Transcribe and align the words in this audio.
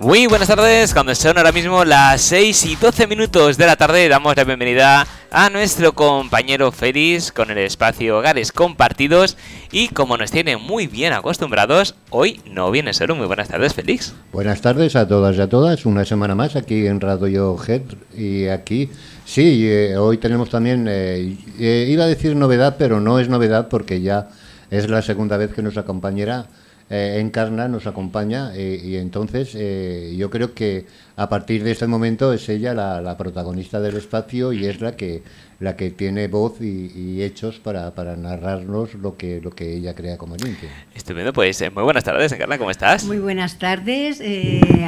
Muy 0.00 0.26
buenas 0.26 0.48
tardes, 0.48 0.94
cuando 0.94 1.14
son 1.14 1.36
ahora 1.36 1.52
mismo 1.52 1.84
las 1.84 2.22
6 2.22 2.64
y 2.64 2.76
12 2.76 3.06
minutos 3.06 3.58
de 3.58 3.66
la 3.66 3.76
tarde, 3.76 4.08
damos 4.08 4.34
la 4.34 4.44
bienvenida 4.44 5.06
a 5.30 5.50
nuestro 5.50 5.92
compañero 5.92 6.72
Félix 6.72 7.30
con 7.30 7.50
el 7.50 7.58
espacio 7.58 8.16
Hogares 8.16 8.50
Compartidos 8.50 9.36
y 9.70 9.88
como 9.88 10.16
nos 10.16 10.30
tiene 10.30 10.56
muy 10.56 10.86
bien 10.86 11.12
acostumbrados, 11.12 11.96
hoy 12.08 12.40
no 12.50 12.70
viene 12.70 12.94
solo. 12.94 13.14
Muy 13.14 13.26
buenas 13.26 13.48
tardes, 13.48 13.74
Félix. 13.74 14.14
Buenas 14.32 14.62
tardes 14.62 14.96
a 14.96 15.06
todas 15.06 15.36
y 15.36 15.40
a 15.42 15.50
todas, 15.50 15.84
una 15.84 16.06
semana 16.06 16.34
más 16.34 16.56
aquí 16.56 16.86
en 16.86 16.98
Radio 16.98 17.58
Head 17.62 17.82
y 18.16 18.46
aquí, 18.46 18.88
sí, 19.26 19.68
eh, 19.68 19.98
hoy 19.98 20.16
tenemos 20.16 20.48
también, 20.48 20.86
eh, 20.88 21.36
eh, 21.58 21.86
iba 21.90 22.04
a 22.04 22.06
decir 22.06 22.34
novedad, 22.36 22.76
pero 22.78 23.00
no 23.00 23.18
es 23.18 23.28
novedad 23.28 23.68
porque 23.68 24.00
ya 24.00 24.28
es 24.70 24.88
la 24.88 25.02
segunda 25.02 25.36
vez 25.36 25.52
que 25.52 25.60
nos 25.60 25.76
acompañará 25.76 26.46
eh, 26.92 27.20
encarna, 27.20 27.68
nos 27.68 27.86
acompaña 27.86 28.50
eh, 28.52 28.80
y 28.82 28.96
entonces 28.96 29.52
eh, 29.54 30.12
yo 30.18 30.28
creo 30.28 30.54
que 30.54 30.86
a 31.14 31.28
partir 31.28 31.62
de 31.62 31.70
este 31.70 31.86
momento 31.86 32.32
es 32.32 32.48
ella 32.48 32.74
la, 32.74 33.16
protagonista 33.16 33.78
del 33.78 33.96
espacio 33.96 34.52
y 34.52 34.66
es 34.66 34.80
la 34.80 34.96
que 34.96 35.22
la 35.60 35.76
que 35.76 35.90
tiene 35.90 36.26
voz 36.26 36.60
y, 36.60 37.22
hechos 37.22 37.60
para, 37.60 37.94
para, 37.94 38.16
narrarnos 38.16 38.94
lo 38.94 39.16
que 39.16 39.40
lo 39.40 39.50
que 39.52 39.74
ella 39.74 39.94
crea 39.94 40.18
conveniente. 40.18 40.68
Estupendo, 40.92 41.32
pues 41.32 41.62
muy 41.72 41.84
buenas 41.84 42.02
tardes, 42.02 42.32
Encarna, 42.32 42.58
¿cómo 42.58 42.72
estás? 42.72 43.04
Muy 43.04 43.18
buenas 43.18 43.60
tardes 43.60 44.20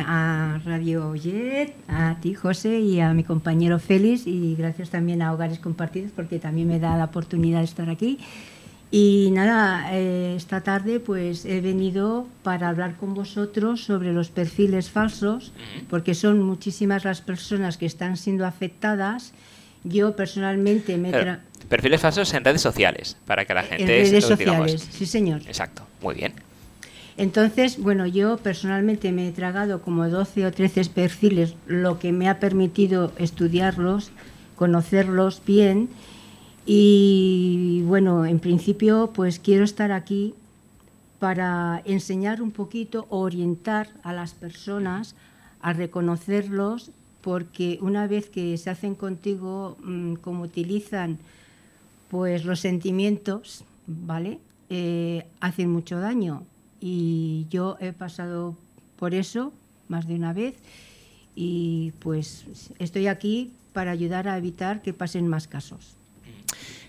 a 0.05 0.61
Radio 0.65 1.15
Jet, 1.15 1.73
a 1.87 2.17
ti 2.21 2.35
José 2.35 2.81
y 2.81 2.99
a 2.99 3.13
mi 3.13 3.23
compañero 3.23 3.79
Félix 3.79 4.27
y 4.27 4.57
gracias 4.57 4.91
también 4.91 5.23
a 5.23 5.33
Hogares 5.33 5.61
Compartidos 5.61 6.11
porque 6.17 6.41
también 6.41 6.67
me 6.67 6.81
da 6.81 6.97
la 6.97 7.05
oportunidad 7.05 7.61
de 7.61 7.67
estar 7.67 7.89
aquí. 7.89 8.19
Y 8.95 9.31
nada, 9.33 9.89
eh, 9.95 10.35
esta 10.37 10.61
tarde 10.61 11.01
pues 11.01 11.47
he 11.47 11.63
venido 11.63 12.29
para 12.43 12.69
hablar 12.69 12.95
con 12.97 13.15
vosotros 13.15 13.83
sobre 13.83 14.13
los 14.13 14.29
perfiles 14.29 14.91
falsos, 14.91 15.55
porque 15.89 16.15
son 16.15 16.43
muchísimas 16.43 17.03
las 17.07 17.23
personas 17.23 17.79
que 17.79 17.87
están 17.87 18.19
siendo 18.19 18.45
afectadas. 18.45 19.33
Yo 19.83 20.15
personalmente 20.15 20.99
me... 20.99 21.11
perfiles 21.71 22.03
falsos 22.03 22.35
en 22.35 22.45
redes 22.45 22.61
sociales, 22.61 23.17
para 23.25 23.47
que 23.47 23.55
la 23.55 23.63
gente... 23.63 23.83
En 23.83 24.11
redes 24.11 24.27
sociales, 24.27 24.87
sí 24.91 25.07
señor. 25.07 25.41
Exacto, 25.47 25.87
muy 26.03 26.15
bien. 26.15 26.35
Entonces, 27.17 27.79
bueno, 27.79 28.07
yo 28.07 28.37
personalmente 28.37 29.11
me 29.11 29.27
he 29.27 29.33
tragado 29.33 29.81
como 29.81 30.07
12 30.07 30.45
o 30.45 30.53
13 30.53 30.85
perfiles, 30.91 31.55
lo 31.67 31.99
que 31.99 32.13
me 32.13 32.29
ha 32.29 32.39
permitido 32.41 33.15
estudiarlos, 33.17 34.11
conocerlos 34.55 35.41
bien 35.47 35.89
y 36.67 37.83
bueno, 37.87 38.25
en 38.25 38.39
principio 38.39 39.11
pues 39.15 39.39
quiero 39.39 39.65
estar 39.65 39.93
aquí 39.93 40.35
para 41.19 41.83
enseñar 41.85 42.43
un 42.43 42.51
poquito, 42.51 43.07
orientar 43.09 43.89
a 44.03 44.13
las 44.13 44.35
personas 44.35 45.15
a 45.61 45.73
reconocerlos, 45.73 46.91
porque 47.21 47.79
una 47.81 48.09
vez 48.09 48.29
que 48.29 48.59
se 48.59 48.71
hacen 48.71 48.97
contigo, 48.97 49.77
mm, 49.85 50.15
como 50.15 50.43
utilizan 50.43 51.19
pues 52.11 52.45
los 52.45 52.61
sentimientos, 52.61 53.65
¿vale? 53.87 54.41
Eh, 54.69 55.25
hacen 55.41 55.71
mucho 55.71 56.01
daño. 56.01 56.43
Y 56.81 57.47
yo 57.49 57.77
he 57.81 57.93
pasado 57.93 58.57
por 58.99 59.15
eso 59.15 59.53
más 59.89 60.09
de 60.09 60.17
una 60.17 60.33
vez 60.33 60.57
y 61.37 61.93
pues 62.01 62.45
estoy 62.79 63.07
aquí 63.07 63.53
para 63.73 63.93
ayudar 63.93 64.27
a 64.29 64.37
evitar 64.37 64.83
que 64.83 64.93
pasen 64.93 65.29
más 65.29 65.47
casos. 65.47 65.97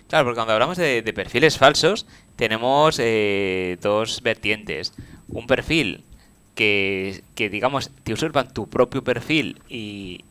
Claro, 0.08 0.26
porque 0.26 0.36
cuando 0.36 0.52
hablamos 0.52 0.76
de, 0.76 1.02
perfiles 1.14 1.58
falsos, 1.58 2.06
tenemos 2.36 2.98
eh, 3.00 3.78
dos 3.80 4.22
vertientes. 4.22 4.92
Un 5.28 5.46
perfil 5.46 6.04
que, 6.54 7.22
digamos, 7.36 7.90
te 8.04 8.12
usurpan 8.12 8.52
tu 8.52 8.68
propio 8.68 9.02
perfil 9.02 9.60
y, 9.68 10.24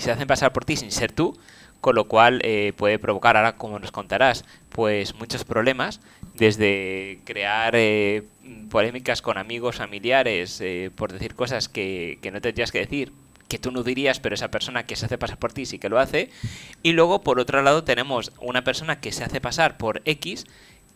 se 0.00 0.10
hacen 0.10 0.26
pasar 0.26 0.52
por 0.52 0.64
ti 0.64 0.76
sin 0.76 0.90
ser 0.90 1.12
tú, 1.12 1.38
con 1.80 1.94
lo 1.94 2.04
cual 2.04 2.40
eh, 2.44 2.72
puede 2.76 2.98
provocar, 2.98 3.36
ahora 3.36 3.56
como 3.56 3.78
nos 3.78 3.92
contarás, 3.92 4.44
pues 4.70 5.14
muchos 5.14 5.44
problemas, 5.44 6.00
desde 6.34 7.20
crear 7.24 7.74
eh, 7.76 8.24
polémicas 8.70 9.22
con 9.22 9.38
amigos, 9.38 9.76
familiares, 9.76 10.62
por 10.96 11.12
decir 11.12 11.34
cosas 11.34 11.68
que, 11.68 12.18
que 12.20 12.30
no 12.30 12.40
tendrías 12.40 12.72
que 12.72 12.80
decir, 12.80 13.12
que 13.50 13.58
tú 13.58 13.70
no 13.70 13.82
dirías, 13.82 14.20
pero 14.20 14.34
esa 14.34 14.50
persona 14.50 14.86
que 14.86 14.96
se 14.96 15.04
hace 15.04 15.18
pasar 15.18 15.38
por 15.38 15.52
ti 15.52 15.66
sí 15.66 15.78
que 15.78 15.90
lo 15.90 15.98
hace. 15.98 16.30
Y 16.82 16.92
luego, 16.92 17.20
por 17.20 17.38
otro 17.38 17.60
lado, 17.60 17.84
tenemos 17.84 18.32
una 18.40 18.64
persona 18.64 19.00
que 19.00 19.12
se 19.12 19.24
hace 19.24 19.42
pasar 19.42 19.76
por 19.76 20.00
X, 20.06 20.46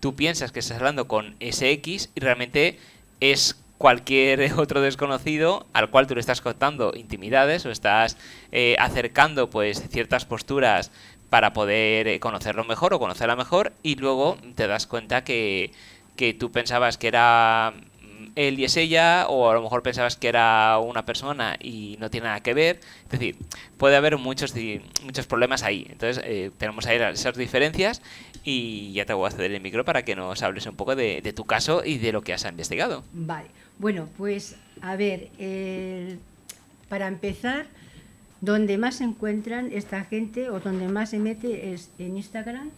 tú 0.01 0.15
piensas 0.15 0.53
que 0.53 0.61
estás 0.61 0.79
hablando 0.79 1.09
con 1.09 1.37
ese 1.41 1.71
X 1.73 2.11
y 2.15 2.21
realmente 2.21 2.79
es 3.21 3.59
cualquier 3.79 4.53
otro 4.59 4.81
desconocido 4.81 5.67
al 5.73 5.91
cual 5.91 6.07
tú 6.07 6.15
le 6.15 6.21
estás 6.21 6.41
contando 6.41 6.93
intimidades 6.95 7.67
o 7.67 7.71
estás 7.71 8.17
eh, 8.53 8.77
acercando 8.79 9.51
pues 9.51 9.83
ciertas 9.91 10.25
posturas 10.25 10.91
para 11.31 11.53
poder 11.53 12.07
eh, 12.07 12.21
conocerlo 12.21 12.65
mejor 12.65 12.95
o 12.95 12.99
conocerla 12.99 13.35
mejor 13.35 13.73
y 13.83 13.97
luego 13.97 14.37
te 14.55 14.67
das 14.67 14.87
cuenta 14.87 15.25
que, 15.25 15.73
que 16.17 16.35
tú 16.35 16.53
pensabas 16.53 16.99
que 16.99 17.09
era 17.09 17.75
él 18.37 18.59
y 18.59 18.65
es 18.65 18.77
ella, 18.77 19.27
o 19.29 19.51
a 19.51 19.55
lo 19.55 19.63
mejor 19.63 19.83
pensabas 19.83 20.17
que 20.17 20.29
era 20.29 20.79
una 20.79 21.05
persona 21.05 21.57
y 21.61 21.97
no 22.01 22.11
tiene 22.11 22.27
nada 22.27 22.41
que 22.41 22.55
ver. 22.55 22.81
Es 23.05 23.11
decir, 23.11 23.37
puede 23.77 23.97
haber 23.97 24.19
muchos, 24.19 24.55
muchos 25.05 25.27
problemas 25.27 25.63
ahí. 25.63 25.87
Entonces, 25.91 26.23
eh, 26.27 26.51
tenemos 26.59 26.87
ahí 26.87 26.99
esas 26.99 27.37
diferencias 27.37 28.03
y 28.45 28.93
ya 28.93 29.07
te 29.07 29.13
voy 29.13 29.29
a 29.29 29.31
ceder 29.31 29.53
el 29.53 29.61
micro 29.61 29.85
para 29.85 30.05
que 30.05 30.17
nos 30.17 30.43
hables 30.43 30.67
un 30.67 30.77
poco 30.77 30.97
de, 30.97 31.33
tu 31.35 31.45
caso 31.45 31.83
y 31.85 31.99
de 31.99 32.13
lo 32.13 32.23
que 32.23 32.33
has 32.33 32.45
investigado. 32.45 33.05
Vale, 33.13 33.49
bueno, 33.79 34.09
pues 34.17 34.57
a 34.81 34.97
ver, 34.97 35.29
para 36.89 37.07
empezar, 37.09 37.67
donde 38.41 38.77
más 38.79 38.97
se 38.97 39.05
encuentran 39.05 39.71
esta 39.73 40.05
gente 40.05 40.51
o 40.51 40.61
donde 40.61 40.89
más 40.89 41.11
se 41.11 41.19
mete 41.19 41.73
es 41.73 41.91
en 41.99 42.17
Instagram. 42.17 42.71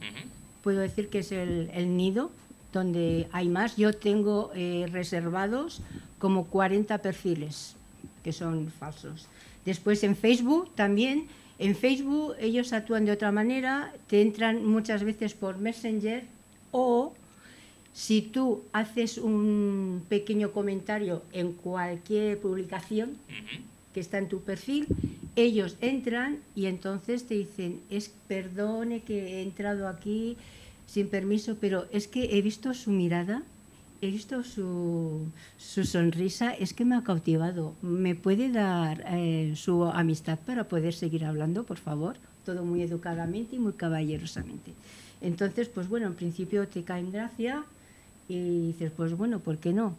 Puedo 0.62 0.80
decir 0.80 1.08
que 1.08 1.20
es 1.20 1.32
el, 1.32 1.70
el 1.74 1.96
nido 1.96 2.30
donde 2.72 3.28
hay 3.32 3.48
más. 3.48 3.76
Yo 3.76 3.92
tengo 3.92 4.50
eh, 4.54 4.86
reservados 4.90 5.80
como 6.18 6.46
40 6.46 6.98
perfiles 6.98 7.76
que 8.22 8.32
son 8.32 8.72
falsos. 8.72 9.28
Después 9.64 10.02
en 10.02 10.16
Facebook 10.16 10.74
también. 10.74 11.28
En 11.58 11.74
Facebook 11.74 12.34
ellos 12.38 12.72
actúan 12.72 13.04
de 13.06 13.12
otra 13.12 13.32
manera, 13.32 13.94
te 14.08 14.20
entran 14.20 14.66
muchas 14.66 15.04
veces 15.04 15.32
por 15.32 15.56
Messenger 15.58 16.24
o 16.70 17.14
si 17.94 18.20
tú 18.20 18.62
haces 18.72 19.16
un 19.16 20.02
pequeño 20.08 20.50
comentario 20.52 21.22
en 21.32 21.52
cualquier 21.52 22.38
publicación 22.38 23.16
que 23.94 24.00
está 24.00 24.18
en 24.18 24.28
tu 24.28 24.40
perfil, 24.40 24.86
ellos 25.34 25.76
entran 25.80 26.40
y 26.54 26.66
entonces 26.66 27.24
te 27.26 27.34
dicen, 27.34 27.80
es 27.88 28.10
perdone 28.28 29.00
que 29.00 29.38
he 29.38 29.42
entrado 29.42 29.88
aquí, 29.88 30.36
sin 30.86 31.08
permiso, 31.08 31.56
pero 31.60 31.86
es 31.92 32.08
que 32.08 32.38
he 32.38 32.42
visto 32.42 32.72
su 32.74 32.90
mirada, 32.90 33.42
he 34.00 34.10
visto 34.10 34.44
su, 34.44 35.26
su 35.58 35.84
sonrisa, 35.84 36.52
es 36.52 36.72
que 36.74 36.84
me 36.84 36.96
ha 36.96 37.02
cautivado. 37.02 37.74
¿Me 37.82 38.14
puede 38.14 38.50
dar 38.50 39.04
eh, 39.08 39.54
su 39.56 39.84
amistad 39.84 40.38
para 40.46 40.64
poder 40.64 40.94
seguir 40.94 41.24
hablando, 41.24 41.64
por 41.64 41.78
favor? 41.78 42.16
Todo 42.44 42.64
muy 42.64 42.82
educadamente 42.82 43.56
y 43.56 43.58
muy 43.58 43.72
caballerosamente. 43.72 44.72
Entonces, 45.20 45.68
pues 45.68 45.88
bueno, 45.88 46.06
en 46.06 46.14
principio 46.14 46.68
te 46.68 46.82
cae 46.82 47.00
en 47.00 47.12
gracia 47.12 47.64
y 48.28 48.68
dices, 48.68 48.92
pues 48.96 49.16
bueno, 49.16 49.40
¿por 49.40 49.58
qué 49.58 49.72
no? 49.72 49.94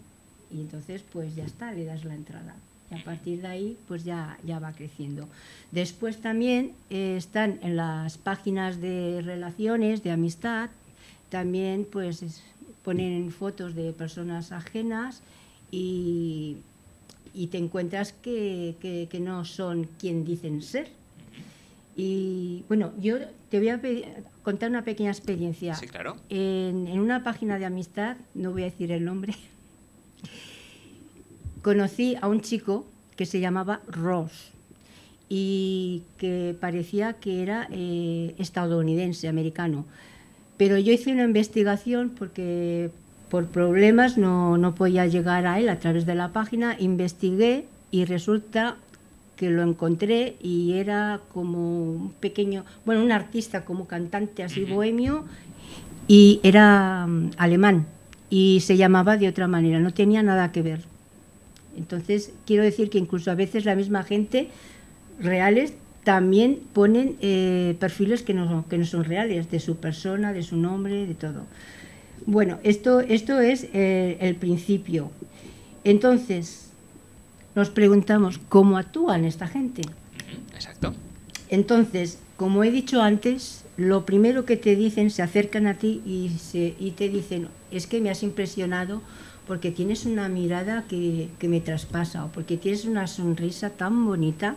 Y 0.52 0.62
entonces, 0.62 1.04
pues 1.12 1.36
ya 1.36 1.44
está, 1.44 1.72
le 1.74 1.86
das 1.86 2.06
la 2.06 2.16
entrada. 2.16 2.56
Y 2.90 2.96
a 2.96 3.04
partir 3.04 3.42
de 3.42 3.48
ahí, 3.48 3.78
pues 3.88 4.04
ya, 4.04 4.38
ya 4.46 4.60
va 4.60 4.72
creciendo. 4.72 5.28
Después 5.72 6.22
también 6.22 6.72
eh, 6.90 7.16
están 7.18 7.60
en 7.62 7.76
las 7.76 8.18
páginas 8.18 8.80
de 8.80 9.22
relaciones, 9.24 10.04
de 10.04 10.12
amistad, 10.12 10.70
también 11.30 11.86
pues 11.92 12.24
ponen 12.84 13.32
fotos 13.32 13.76
de 13.76 13.92
personas 13.92 14.54
ajenas 14.54 15.22
y, 15.72 16.58
y 17.34 17.48
te 17.48 17.58
encuentras 17.58 18.14
que, 18.14 18.76
que, 18.82 19.20
no 19.20 19.44
son 19.44 19.90
quien 20.00 20.24
dicen 20.24 20.62
ser. 20.62 20.88
Y 21.98 22.64
bueno, 22.70 22.94
yo 23.02 23.18
te 23.50 23.58
voy 23.60 23.70
a 23.70 23.82
contar 24.44 24.70
una 24.70 24.84
pequeña 24.84 25.12
experiencia. 25.12 25.76
Sí, 25.76 25.88
claro. 25.88 26.16
En, 26.30 26.88
en 26.88 27.00
una 27.00 27.24
página 27.24 27.60
de 27.60 27.66
amistad, 27.66 28.16
no 28.34 28.52
voy 28.52 28.62
a 28.62 28.66
decir 28.66 28.92
el 28.94 29.04
nombre, 29.04 29.36
conocí 31.68 32.16
a 32.22 32.30
un 32.30 32.40
chico 32.40 32.86
que 33.18 33.26
se 33.26 33.42
llamaba 33.42 33.82
Ross 33.90 34.54
y 35.28 36.04
que 36.18 36.56
parecía 36.62 37.12
que 37.12 37.44
era 37.44 37.68
eh, 37.72 38.36
estadounidense, 38.38 39.28
americano. 39.28 39.84
Pero 40.56 40.78
yo 40.78 40.94
hice 40.94 41.12
una 41.12 41.26
investigación 41.26 42.14
porque 42.18 42.90
por 43.30 43.48
problemas 43.48 44.18
no, 44.18 44.58
no 44.58 44.76
podía 44.76 45.08
llegar 45.08 45.46
a 45.46 45.60
él 45.60 45.68
a 45.68 45.78
través 45.78 46.06
de 46.06 46.16
la 46.16 46.30
página, 46.30 46.78
investigué 46.80 47.66
y 47.92 48.06
resulta 48.06 48.78
que 49.36 49.50
lo 49.50 49.62
encontré 49.62 50.38
y 50.42 50.72
era 50.76 51.20
como 51.34 51.84
un 51.84 52.14
pequeño, 52.14 52.64
bueno, 52.86 53.04
un 53.04 53.12
artista 53.12 53.66
como 53.66 53.88
cantante 53.88 54.42
así 54.42 54.64
bohemio 54.64 55.26
y 56.08 56.40
era 56.44 57.08
mm, 57.08 57.32
alemán 57.36 57.88
y 58.30 58.62
se 58.62 58.78
llamaba 58.78 59.18
de 59.18 59.28
otra 59.28 59.50
manera, 59.50 59.82
no 59.82 59.92
tenía 59.92 60.24
nada 60.24 60.54
que 60.54 60.62
ver 60.62 60.97
Entonces, 61.78 62.32
quiero 62.46 62.64
decir 62.64 62.90
que 62.90 62.98
incluso 62.98 63.32
a 63.32 63.36
veces 63.36 63.66
la 63.66 63.76
misma 63.76 64.04
gente 64.04 64.50
reales 65.20 65.74
también 66.04 66.60
ponen 66.74 67.18
eh, 67.22 67.76
perfiles 67.80 68.24
que 68.24 68.34
no, 68.34 68.66
que 68.70 68.78
no 68.78 68.86
son 68.86 69.04
reales, 69.04 69.52
de 69.52 69.60
su 69.60 69.78
persona, 69.78 70.34
de 70.34 70.44
su 70.44 70.56
nombre, 70.56 71.06
de 71.06 71.14
todo. 71.14 71.44
Bueno, 72.26 72.60
esto, 72.64 73.02
esto 73.02 73.40
es 73.40 73.68
eh, 73.74 74.18
el 74.22 74.36
principio. 74.36 75.12
Entonces, 75.84 76.70
nos 77.56 77.70
preguntamos, 77.70 78.40
¿cómo 78.50 78.78
actúan 78.78 79.26
esta 79.26 79.48
gente? 79.48 79.82
Exacto. 80.54 80.94
Entonces, 81.50 82.20
como 82.38 82.64
he 82.64 82.72
dicho 82.72 83.02
antes, 83.02 83.66
lo 83.78 84.06
primero 84.06 84.46
que 84.46 84.58
te 84.58 84.76
dicen, 84.76 85.12
se 85.12 85.22
acercan 85.22 85.68
a 85.68 85.76
ti 85.76 86.02
y, 86.06 86.38
se, 86.40 86.76
y 86.80 86.92
te 86.92 87.10
dicen, 87.10 87.48
es 87.72 87.88
que 87.88 88.00
me 88.02 88.10
has 88.10 88.24
impresionado 88.24 89.02
porque 89.48 89.72
tienes 89.72 90.06
una 90.06 90.28
mirada 90.30 90.84
que, 90.88 91.30
que 91.40 91.48
me 91.48 91.62
traspasa 91.62 92.26
o 92.26 92.28
porque 92.30 92.58
tienes 92.58 92.86
una 92.86 93.08
sonrisa 93.08 93.70
tan 93.70 94.06
bonita 94.06 94.56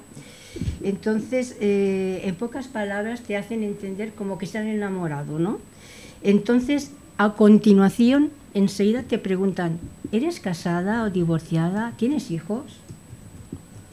entonces, 0.83 1.57
eh, 1.61 2.23
en 2.25 2.35
pocas 2.35 2.69
palabras, 2.69 3.23
te 3.23 3.37
hacen 3.37 3.63
entender 3.63 4.13
como 4.13 4.39
que 4.39 4.47
están 4.47 4.67
enamorados, 4.67 5.41
¿no? 5.41 5.59
Entonces, 6.23 6.93
a 7.19 7.35
continuación, 7.35 8.31
enseguida 8.55 9.03
te 9.03 9.19
preguntan, 9.19 9.79
¿eres 10.13 10.41
casada 10.41 11.05
o 11.05 11.11
divorciada? 11.11 11.93
¿Tienes 11.97 12.31
hijos? 12.31 12.65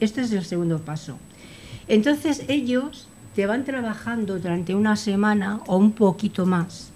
Este 0.00 0.22
es 0.22 0.32
el 0.32 0.44
segundo 0.44 0.80
paso. 0.80 1.18
Entonces, 1.86 2.44
ellos 2.48 3.06
te 3.34 3.46
van 3.46 3.64
trabajando 3.64 4.38
durante 4.38 4.74
una 4.74 4.96
semana 4.96 5.60
o 5.66 5.76
un 5.76 5.92
poquito 5.92 6.44
más. 6.46 6.90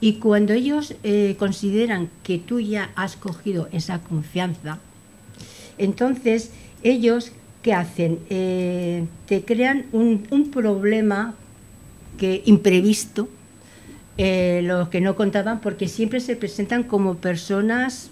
Y 0.00 0.14
cuando 0.14 0.52
ellos 0.52 0.94
eh, 1.02 1.36
consideran 1.38 2.10
que 2.22 2.38
tú 2.38 2.60
ya 2.60 2.90
has 2.94 3.16
cogido 3.16 3.68
esa 3.72 4.00
confianza, 4.00 4.78
entonces 5.78 6.50
ellos 6.82 7.32
¿qué 7.64 7.72
hacen? 7.72 8.20
Eh, 8.28 9.06
te 9.26 9.42
crean 9.42 9.86
un, 9.90 10.50
problema 10.52 11.34
que 12.18 12.42
imprevisto, 12.44 13.28
eh, 14.18 14.60
lo 14.62 14.90
que 14.90 15.00
no 15.00 15.16
contaban, 15.16 15.60
porque 15.60 15.88
siempre 15.88 16.20
se 16.20 16.36
presentan 16.36 16.82
como 16.84 17.16
personas 17.16 18.10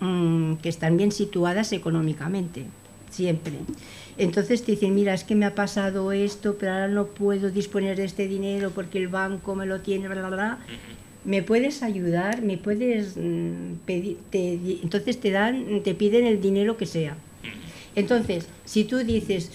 mm, 0.00 0.54
que 0.54 0.70
están 0.70 0.96
bien 0.96 1.12
situadas 1.12 1.72
económicamente, 1.72 2.64
siempre. 3.10 3.52
Entonces 4.16 4.64
te 4.64 4.72
dicen, 4.72 4.94
mira, 4.94 5.12
es 5.12 5.22
que 5.22 5.34
me 5.34 5.44
ha 5.44 5.54
pasado 5.54 6.10
esto, 6.10 6.56
pero 6.58 6.72
ahora 6.72 6.88
no 6.88 7.04
puedo 7.06 7.50
disponer 7.50 7.98
de 7.98 8.06
este 8.06 8.26
dinero 8.26 8.70
porque 8.74 8.96
el 8.96 9.08
banco 9.08 9.54
me 9.54 9.66
lo 9.66 9.80
tiene, 9.80 10.08
bla, 10.08 10.26
bla, 10.26 10.30
bla. 10.30 10.58
¿Me 11.24 11.42
puedes 11.42 11.82
ayudar? 11.82 12.42
¿Me 12.42 12.58
puedes 12.58 13.16
mm, 13.16 13.76
pedir? 13.86 14.18
entonces 14.82 15.18
te 15.20 15.30
dan, 15.30 15.82
te 15.82 15.94
piden 15.94 16.26
el 16.26 16.40
dinero 16.40 16.76
que 16.76 16.86
sea. 16.86 17.16
Entonces, 17.96 18.48
si 18.64 18.84
tú 18.84 18.98
dices, 18.98 19.50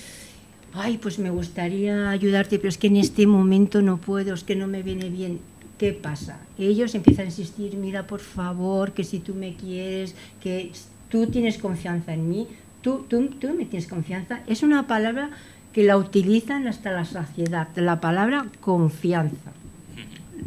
ay, 0.74 0.98
pues 0.98 1.20
me 1.20 1.30
gustaría 1.30 2.10
ayudarte, 2.10 2.58
pero 2.58 2.70
es 2.70 2.78
que 2.78 2.88
en 2.88 2.98
este 2.98 3.28
momento 3.28 3.82
no 3.82 3.98
puedo, 3.98 4.34
es 4.34 4.44
que 4.44 4.56
no 4.56 4.68
me 4.68 4.82
viene 4.82 5.10
bien, 5.10 5.40
¿qué 5.78 5.94
pasa? 5.94 6.40
Ellos 6.58 6.96
empiezan 6.96 7.26
a 7.26 7.30
insistir, 7.30 7.76
mira, 7.76 8.08
por 8.08 8.20
favor, 8.20 8.94
que 8.94 9.04
si 9.04 9.20
tú 9.20 9.36
me 9.36 9.56
quieres, 9.56 10.16
que 10.42 10.72
tú 11.10 11.28
tienes 11.28 11.58
confianza 11.58 12.14
en 12.14 12.30
mí, 12.30 12.48
tú, 12.82 13.06
tú, 13.10 13.28
tú 13.28 13.50
me 13.50 13.66
tienes 13.66 13.88
confianza. 13.88 14.42
Es 14.48 14.64
una 14.64 14.88
palabra 14.88 15.32
que 15.74 15.84
la 15.84 15.98
utilizan 15.98 16.68
hasta 16.68 16.92
la 16.92 17.06
saciedad, 17.06 17.68
la 17.76 18.02
palabra 18.02 18.48
confianza. 18.60 19.52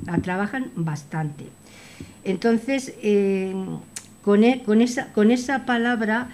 La 0.07 0.19
trabajan 0.19 0.71
bastante. 0.77 1.45
Entonces, 2.25 2.95
eh, 3.03 3.55
con, 4.23 4.45
e, 4.45 4.63
con, 4.63 4.81
esa, 4.81 5.13
con 5.13 5.31
esa 5.31 5.67
palabra 5.67 6.29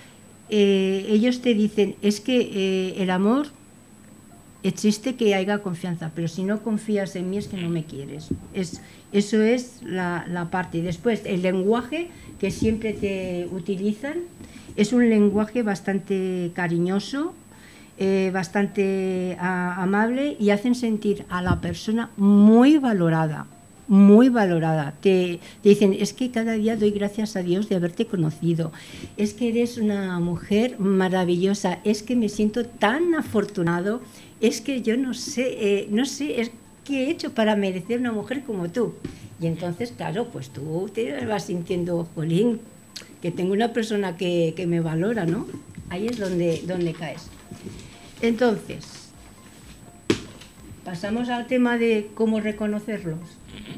eh, 0.51 1.07
ellos 1.09 1.43
te 1.43 1.55
dicen, 1.55 1.97
es 2.03 2.21
que 2.21 2.41
eh, 2.41 3.03
el 3.03 3.11
amor 3.11 3.49
existe 4.63 5.15
que 5.15 5.35
haya 5.35 5.59
confianza, 5.59 6.11
pero 6.15 6.29
si 6.29 6.43
no 6.43 6.63
confías 6.63 7.17
en 7.17 7.31
mí 7.31 7.39
es 7.39 7.49
que 7.49 7.57
no 7.57 7.69
me 7.69 7.85
quieres. 7.85 8.29
Es, 8.55 8.81
eso 9.13 9.43
es 9.43 9.81
la, 9.83 10.49
parte. 10.51 10.79
Y 10.79 10.83
después, 10.83 11.23
el 11.25 11.43
lenguaje 11.43 12.09
que 12.41 12.51
siempre 12.51 12.93
te 12.93 13.49
utilizan 13.53 14.19
es 14.77 14.93
un 14.93 15.09
lenguaje 15.09 15.63
bastante 15.63 16.51
cariñoso, 16.55 17.35
eh, 17.99 18.31
bastante 18.33 19.37
amable 19.41 20.37
y 20.39 20.51
hacen 20.51 20.75
sentir 20.75 21.25
a 21.29 21.43
la 21.43 21.61
persona 21.61 22.11
muy 22.17 22.79
valorada 22.79 23.47
muy 23.89 24.29
valorada. 24.29 24.95
Te, 25.01 25.41
dicen, 25.65 25.97
es 25.99 26.13
que 26.13 26.31
cada 26.31 26.53
día 26.53 26.77
doy 26.77 26.91
gracias 26.91 27.35
a 27.37 27.43
Dios 27.43 27.69
de 27.69 27.77
haberte 27.77 28.07
conocido. 28.07 28.71
Es 29.17 29.33
que 29.35 29.49
eres 29.49 29.79
una 29.79 30.21
mujer 30.21 30.79
maravillosa. 30.79 31.81
Es 31.85 32.03
que 32.03 32.15
me 32.15 32.29
siento 32.29 32.67
tan 32.67 33.15
afortunado. 33.15 34.03
Es 34.41 34.61
que 34.61 34.83
yo 34.83 34.97
no 34.97 35.15
sé, 35.15 35.57
eh, 35.59 35.89
no 35.91 36.05
sé 36.05 36.41
es, 36.41 36.51
qué 36.85 37.05
he 37.07 37.11
hecho 37.11 37.33
para 37.33 37.57
merecer 37.57 37.99
una 37.99 38.13
mujer 38.13 38.45
como 38.45 38.69
tú. 38.69 38.95
Y 39.41 39.47
entonces, 39.47 39.93
claro, 39.97 40.29
pues 40.29 40.51
tú 40.51 40.91
te 40.93 41.25
vas 41.25 41.47
sintiendo, 41.47 42.07
jolín, 42.15 42.61
que 43.23 43.31
tengo 43.31 43.53
una 43.53 43.73
persona 43.73 44.17
que, 44.17 44.53
que 44.55 44.67
me 44.67 44.81
valora, 44.81 45.25
¿no? 45.25 45.47
Ahí 45.91 46.07
es 46.07 46.19
donde, 46.19 46.63
donde 46.67 46.93
caes. 46.93 47.29
Entonces, 48.21 49.11
pasamos 50.85 51.29
al 51.29 51.47
tema 51.47 51.79
de 51.79 52.11
cómo 52.15 52.41
reconocerlos 52.41 53.19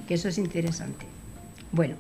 que 0.07 0.15
eso 0.15 0.29
es 0.29 0.39
interesante. 0.39 1.07
Bueno, 1.73 1.95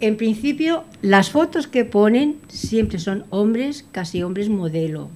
en 0.00 0.16
principio 0.16 0.84
las 1.02 1.30
fotos 1.30 1.66
que 1.66 1.84
ponen 1.84 2.36
siempre 2.48 2.98
son 2.98 3.24
hombres, 3.30 3.84
casi 3.90 4.22
hombres 4.22 4.48
modelo. 4.48 5.08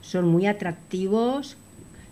Son 0.00 0.26
muy 0.26 0.46
atractivos, 0.46 1.56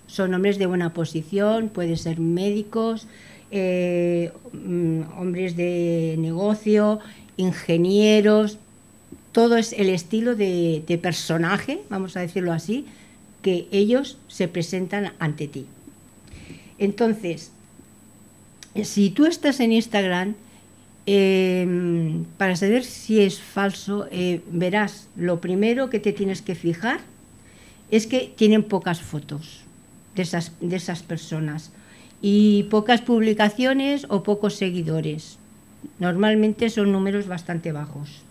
son 0.06 0.34
hombres 0.34 0.58
de 0.58 0.66
buena 0.66 0.92
posición, 0.92 1.68
pueden 1.70 1.96
ser 1.96 2.20
médicos, 2.20 3.06
eh, 3.50 4.32
mm, 4.52 5.18
hombres 5.18 5.56
de 5.56 6.16
negocio, 6.18 7.00
ingenieros, 7.36 8.58
todo 9.32 9.56
es 9.56 9.72
el 9.72 9.88
estilo 9.88 10.34
de, 10.34 10.82
de, 10.86 10.98
personaje, 10.98 11.80
vamos 11.90 12.16
a 12.16 12.20
decirlo 12.20 12.52
así, 12.52 12.86
que 13.46 13.68
ellos 13.70 14.18
se 14.26 14.48
presentan 14.48 15.12
ante 15.20 15.46
ti. 15.46 15.66
Entonces, 16.78 17.52
si 18.82 19.10
tú 19.10 19.24
estás 19.24 19.60
en 19.60 19.70
Instagram, 19.70 20.34
em, 21.06 22.24
para 22.38 22.56
saber 22.56 22.82
si 22.82 23.20
es 23.20 23.38
falso, 23.38 24.08
eh, 24.10 24.40
verás, 24.50 25.06
lo 25.14 25.40
primero 25.40 25.90
que 25.90 26.00
te 26.00 26.12
tienes 26.12 26.42
que 26.42 26.56
fijar 26.56 26.98
es 27.92 28.08
que 28.08 28.34
tienen 28.34 28.64
pocas 28.64 29.00
fotos 29.00 29.60
de 30.16 30.22
esas, 30.22 30.50
de 30.60 30.74
esas 30.74 31.04
personas 31.04 31.70
y 32.20 32.64
pocas 32.64 33.00
publicaciones 33.00 34.06
o 34.08 34.24
pocos 34.24 34.56
seguidores. 34.56 35.38
Normalmente 36.00 36.68
son 36.68 36.90
números 36.90 37.28
bastante 37.28 37.70
bajos. 37.70 38.22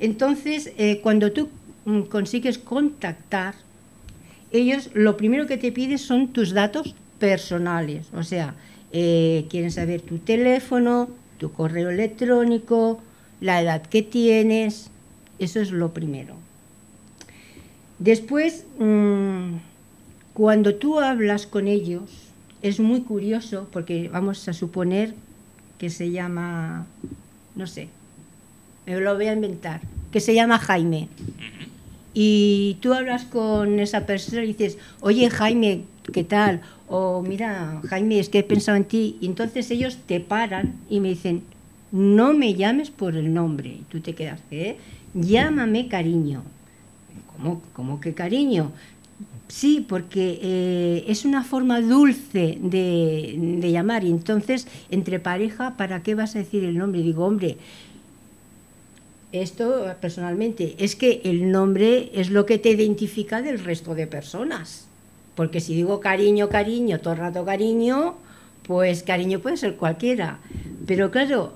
Entonces, 0.00 0.72
eh, 0.76 0.98
cuando 1.04 1.30
tú 1.30 1.50
mm, 1.84 2.00
consigues 2.10 2.58
contactar, 2.58 3.54
ellos 4.54 4.90
lo 4.94 5.16
primero 5.16 5.46
que 5.46 5.56
te 5.56 5.72
piden 5.72 5.98
son 5.98 6.28
tus 6.28 6.52
datos 6.52 6.94
personales, 7.18 8.06
o 8.14 8.22
sea, 8.22 8.54
eh, 8.92 9.46
quieren 9.50 9.70
saber 9.70 10.00
tu 10.00 10.18
teléfono, 10.18 11.08
tu 11.38 11.52
correo 11.52 11.90
electrónico, 11.90 13.00
la 13.40 13.60
edad 13.60 13.82
que 13.82 14.02
tienes, 14.02 14.90
eso 15.38 15.60
es 15.60 15.70
lo 15.72 15.92
primero. 15.92 16.36
Después, 17.98 18.64
mm, 18.78 19.56
cuando 20.32 20.76
tú 20.76 21.00
hablas 21.00 21.46
con 21.46 21.66
ellos, 21.66 22.10
es 22.62 22.80
muy 22.80 23.02
curioso 23.02 23.68
porque 23.72 24.08
vamos 24.08 24.48
a 24.48 24.52
suponer 24.52 25.14
que 25.78 25.90
se 25.90 26.10
llama, 26.10 26.86
no 27.56 27.66
sé, 27.66 27.88
me 28.86 29.00
lo 29.00 29.14
voy 29.14 29.26
a 29.26 29.32
inventar, 29.32 29.80
que 30.12 30.20
se 30.20 30.34
llama 30.34 30.58
Jaime. 30.58 31.08
Y 32.14 32.78
tú 32.80 32.94
hablas 32.94 33.24
con 33.24 33.80
esa 33.80 34.06
persona 34.06 34.44
y 34.44 34.48
dices, 34.48 34.78
oye 35.00 35.28
Jaime, 35.30 35.82
¿qué 36.12 36.24
tal? 36.24 36.62
o 36.88 37.22
mira, 37.22 37.80
Jaime, 37.88 38.18
es 38.18 38.28
que 38.28 38.40
he 38.40 38.42
pensado 38.42 38.76
en 38.76 38.84
ti. 38.84 39.16
Y 39.20 39.26
entonces 39.26 39.70
ellos 39.70 39.98
te 40.06 40.20
paran 40.20 40.74
y 40.88 41.00
me 41.00 41.08
dicen, 41.08 41.42
no 41.92 42.34
me 42.34 42.54
llames 42.54 42.90
por 42.90 43.16
el 43.16 43.32
nombre. 43.32 43.68
Y 43.68 43.84
tú 43.88 44.00
te 44.00 44.14
quedas, 44.14 44.40
¿eh? 44.50 44.76
Llámame 45.14 45.88
cariño. 45.88 46.42
¿Cómo, 47.32 47.62
cómo 47.72 48.00
que 48.00 48.14
cariño? 48.14 48.72
Sí, 49.48 49.84
porque 49.88 50.38
eh, 50.42 51.04
es 51.08 51.24
una 51.24 51.44
forma 51.44 51.80
dulce 51.80 52.58
de, 52.60 53.34
de, 53.60 53.70
llamar. 53.70 54.04
Y 54.04 54.10
entonces, 54.10 54.66
entre 54.90 55.20
pareja, 55.20 55.76
¿para 55.76 56.02
qué 56.02 56.14
vas 56.14 56.34
a 56.34 56.38
decir 56.38 56.64
el 56.64 56.78
nombre? 56.78 57.02
Digo, 57.02 57.24
hombre, 57.24 57.58
esto 59.42 59.94
personalmente, 60.00 60.74
es 60.78 60.96
que 60.96 61.20
el 61.24 61.50
nombre 61.50 62.10
es 62.14 62.30
lo 62.30 62.46
que 62.46 62.58
te 62.58 62.70
identifica 62.70 63.42
del 63.42 63.58
resto 63.58 63.94
de 63.94 64.06
personas. 64.06 64.86
Porque 65.34 65.60
si 65.60 65.74
digo 65.74 66.00
cariño, 66.00 66.48
cariño, 66.48 67.00
todo 67.00 67.14
el 67.14 67.20
rato 67.20 67.44
cariño, 67.44 68.14
pues 68.62 69.02
cariño 69.02 69.40
puede 69.40 69.56
ser 69.56 69.76
cualquiera. 69.76 70.38
Pero 70.86 71.10
claro, 71.10 71.54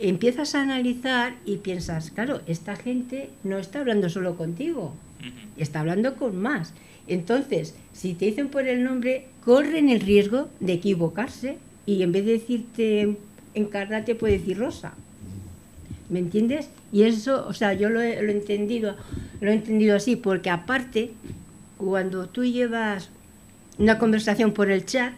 empiezas 0.00 0.54
a 0.54 0.62
analizar 0.62 1.34
y 1.44 1.58
piensas, 1.58 2.10
claro, 2.10 2.40
esta 2.46 2.76
gente 2.76 3.30
no 3.44 3.58
está 3.58 3.80
hablando 3.80 4.08
solo 4.08 4.36
contigo, 4.36 4.94
está 5.56 5.80
hablando 5.80 6.16
con 6.16 6.36
más. 6.36 6.72
Entonces, 7.08 7.74
si 7.92 8.14
te 8.14 8.26
dicen 8.26 8.48
por 8.48 8.66
el 8.66 8.82
nombre, 8.82 9.26
corren 9.44 9.90
el 9.90 10.00
riesgo 10.00 10.48
de 10.60 10.74
equivocarse 10.74 11.58
y 11.84 12.02
en 12.02 12.12
vez 12.12 12.24
de 12.24 12.32
decirte 12.32 13.16
encarnate 13.54 14.14
puede 14.14 14.38
decir 14.38 14.58
rosa. 14.58 14.94
¿Me 16.08 16.20
entiendes? 16.20 16.68
Y 16.92 17.02
eso, 17.02 17.46
o 17.48 17.52
sea, 17.52 17.72
yo 17.72 17.90
lo 17.90 18.00
he, 18.00 18.22
lo 18.22 18.30
entendido, 18.30 18.94
lo 19.40 19.50
he 19.50 19.54
entendido 19.54 19.96
así, 19.96 20.16
porque 20.16 20.50
aparte, 20.50 21.10
cuando 21.76 22.28
tú 22.28 22.44
llevas 22.44 23.10
una 23.78 23.98
conversación 23.98 24.52
por 24.52 24.70
el 24.70 24.86
chat, 24.86 25.12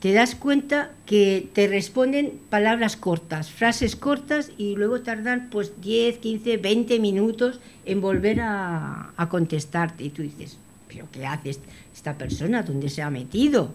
te 0.00 0.12
das 0.12 0.34
cuenta 0.34 0.90
que 1.04 1.48
te 1.52 1.66
responden 1.66 2.38
palabras 2.48 2.96
cortas, 2.96 3.50
frases 3.50 3.96
cortas 3.96 4.50
y 4.56 4.74
luego 4.76 5.02
tardan 5.02 5.48
pues 5.50 5.72
10, 5.82 6.18
15, 6.18 6.56
20 6.56 6.98
minutos 7.00 7.60
en 7.84 8.00
volver 8.00 8.40
a, 8.40 9.12
a 9.16 9.28
contestarte. 9.28 10.04
Y 10.04 10.10
tú 10.10 10.22
dices, 10.22 10.56
¿pero 10.88 11.06
qué 11.12 11.26
hace 11.26 11.56
esta 11.94 12.16
persona? 12.16 12.62
¿Dónde 12.62 12.88
se 12.88 13.02
ha 13.02 13.10
metido? 13.10 13.72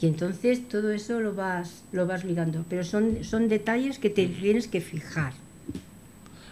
Y 0.00 0.06
entonces 0.06 0.68
todo 0.68 0.92
eso 0.92 1.20
lo 1.20 1.34
vas, 1.34 1.82
lo 1.92 2.06
vas 2.06 2.24
ligando. 2.24 2.64
Pero 2.70 2.84
son, 2.84 3.24
son 3.24 3.48
detalles 3.48 3.98
que 3.98 4.10
te 4.10 4.26
tienes 4.26 4.68
que 4.68 4.80
fijar. 4.80 5.32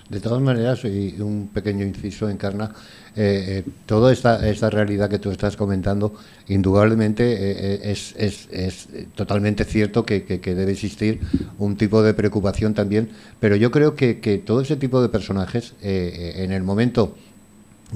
De 0.09 0.21
todas 0.21 0.41
maneras, 0.41 0.85
y 0.85 1.21
un 1.21 1.49
pequeño 1.53 1.85
inciso 1.85 2.29
encarna, 2.29 2.73
eh, 3.17 3.65
eh, 3.67 3.71
toda 3.87 4.13
esta, 4.13 4.71
realidad 4.71 5.11
que 5.11 5.19
tú 5.19 5.33
estás 5.33 5.57
comentando, 5.57 6.15
indudablemente 6.47 7.25
eh, 7.29 7.91
es, 7.91 8.89
totalmente 9.17 9.65
cierto 9.65 10.05
que, 10.07 10.21
debe 10.45 10.71
existir 10.71 11.19
un 11.59 11.77
tipo 11.77 12.03
de 12.03 12.15
preocupación 12.15 12.73
también, 12.73 13.09
pero 13.41 13.57
yo 13.57 13.73
creo 13.73 13.97
que 13.97 14.43
todo 14.47 14.61
ese 14.61 14.77
tipo 14.77 15.03
de 15.03 15.09
personajes, 15.09 15.75
en 15.83 16.53
el 16.53 16.63
momento 16.63 17.17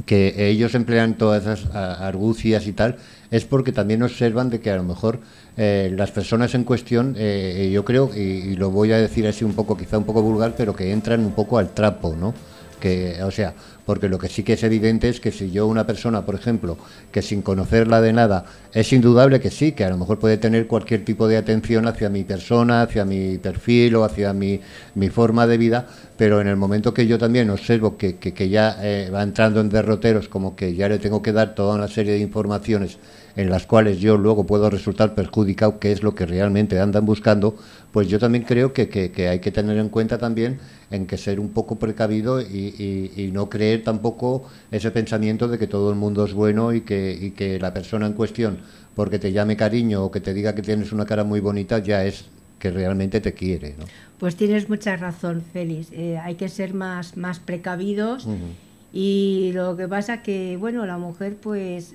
que 0.06 0.48
ellos 0.48 0.74
emplean 0.74 1.18
todas 1.18 1.46
esas 1.46 1.74
argucias 1.74 2.66
y 2.66 2.72
tal, 2.72 2.96
es 3.30 3.44
porque 3.44 3.72
también 3.72 4.02
observan 4.02 4.50
de 4.50 4.60
que 4.60 4.70
a 4.70 4.76
lo 4.76 4.84
mejor 4.84 5.20
eh, 5.56 5.92
las 5.96 6.10
personas 6.10 6.54
en 6.54 6.64
cuestión, 6.64 7.14
eh, 7.18 7.70
yo 7.72 7.84
creo, 7.84 8.10
y, 8.14 8.20
y, 8.20 8.56
lo 8.56 8.70
voy 8.70 8.92
a 8.92 8.98
decir 8.98 9.26
así 9.26 9.44
un 9.44 9.54
poco, 9.54 9.76
quizá 9.76 9.98
un 9.98 10.04
poco 10.04 10.22
vulgar, 10.22 10.54
pero 10.56 10.74
que 10.74 10.92
entran 10.92 11.20
un 11.20 11.32
poco 11.32 11.58
al 11.58 11.74
trapo, 11.74 12.14
¿no? 12.16 12.34
Que, 12.80 13.22
o 13.22 13.30
sea, 13.30 13.52
porque 13.90 14.08
lo 14.08 14.18
que 14.18 14.28
sí 14.28 14.44
que 14.44 14.52
es 14.52 14.62
evidente 14.62 15.08
es 15.08 15.18
que 15.18 15.32
si 15.32 15.50
yo 15.50 15.66
una 15.66 15.84
persona, 15.84 16.24
por 16.24 16.36
ejemplo, 16.36 16.78
que 17.10 17.22
sin 17.22 17.42
conocerla 17.42 18.00
de 18.00 18.12
nada, 18.12 18.44
es 18.72 18.92
indudable 18.92 19.40
que 19.40 19.50
sí, 19.50 19.72
que 19.72 19.84
a 19.84 19.90
lo 19.90 19.96
mejor 19.96 20.20
puede 20.20 20.36
tener 20.36 20.68
cualquier 20.68 21.04
tipo 21.04 21.26
de 21.26 21.36
atención 21.36 21.88
hacia 21.88 22.08
mi 22.08 22.22
persona, 22.22 22.82
hacia 22.82 23.04
mi 23.04 23.36
perfil 23.38 23.96
o 23.96 24.04
hacia 24.04 24.32
mi, 24.32 24.60
mi 24.94 25.08
forma 25.08 25.48
de 25.48 25.58
vida, 25.58 25.88
pero 26.16 26.40
en 26.40 26.46
el 26.46 26.54
momento 26.54 26.94
que 26.94 27.08
yo 27.08 27.18
también 27.18 27.50
observo 27.50 27.96
que, 27.96 28.14
que, 28.14 28.32
que 28.32 28.48
ya 28.48 28.76
eh, 28.80 29.10
va 29.12 29.24
entrando 29.24 29.60
en 29.60 29.68
derroteros, 29.68 30.28
como 30.28 30.54
que 30.54 30.72
ya 30.76 30.88
le 30.88 31.00
tengo 31.00 31.20
que 31.20 31.32
dar 31.32 31.56
toda 31.56 31.74
una 31.74 31.88
serie 31.88 32.12
de 32.12 32.20
informaciones 32.20 32.96
en 33.40 33.48
las 33.48 33.66
cuales 33.66 33.98
yo 34.00 34.18
luego 34.18 34.44
puedo 34.44 34.68
resultar 34.68 35.14
perjudicado, 35.14 35.78
que 35.78 35.92
es 35.92 36.02
lo 36.02 36.14
que 36.14 36.26
realmente 36.26 36.78
andan 36.78 37.06
buscando, 37.06 37.56
pues 37.90 38.06
yo 38.08 38.18
también 38.18 38.44
creo 38.44 38.74
que, 38.74 38.90
que, 38.90 39.10
que 39.12 39.28
hay 39.28 39.38
que 39.38 39.50
tener 39.50 39.78
en 39.78 39.88
cuenta 39.88 40.18
también 40.18 40.58
en 40.90 41.06
que 41.06 41.16
ser 41.16 41.40
un 41.40 41.48
poco 41.48 41.78
precavido 41.78 42.42
y, 42.42 42.44
y, 42.44 43.12
y, 43.16 43.32
no 43.32 43.48
creer 43.48 43.82
tampoco 43.82 44.44
ese 44.70 44.90
pensamiento 44.90 45.48
de 45.48 45.58
que 45.58 45.66
todo 45.66 45.88
el 45.90 45.96
mundo 45.96 46.24
es 46.26 46.34
bueno 46.34 46.74
y 46.74 46.82
que, 46.82 47.16
y 47.18 47.30
que 47.30 47.58
la 47.58 47.72
persona 47.72 48.06
en 48.06 48.12
cuestión, 48.12 48.58
porque 48.94 49.18
te 49.18 49.32
llame 49.32 49.56
cariño 49.56 50.04
o 50.04 50.10
que 50.10 50.20
te 50.20 50.34
diga 50.34 50.54
que 50.54 50.62
tienes 50.62 50.92
una 50.92 51.06
cara 51.06 51.24
muy 51.24 51.40
bonita, 51.40 51.78
ya 51.78 52.04
es 52.04 52.26
que 52.58 52.70
realmente 52.70 53.22
te 53.22 53.32
quiere. 53.32 53.74
¿no? 53.78 53.86
Pues 54.18 54.36
tienes 54.36 54.68
mucha 54.68 54.96
razón, 54.96 55.42
Félix. 55.52 55.88
Eh, 55.92 56.18
hay 56.18 56.34
que 56.34 56.50
ser 56.50 56.74
más, 56.74 57.16
más 57.16 57.38
precavidos. 57.38 58.26
Uh 58.26 58.32
-huh. 58.32 58.52
Y 58.92 59.52
lo 59.54 59.76
que 59.76 59.88
pasa 59.88 60.22
que, 60.22 60.58
bueno, 60.58 60.84
la 60.84 60.98
mujer 60.98 61.36
pues 61.40 61.94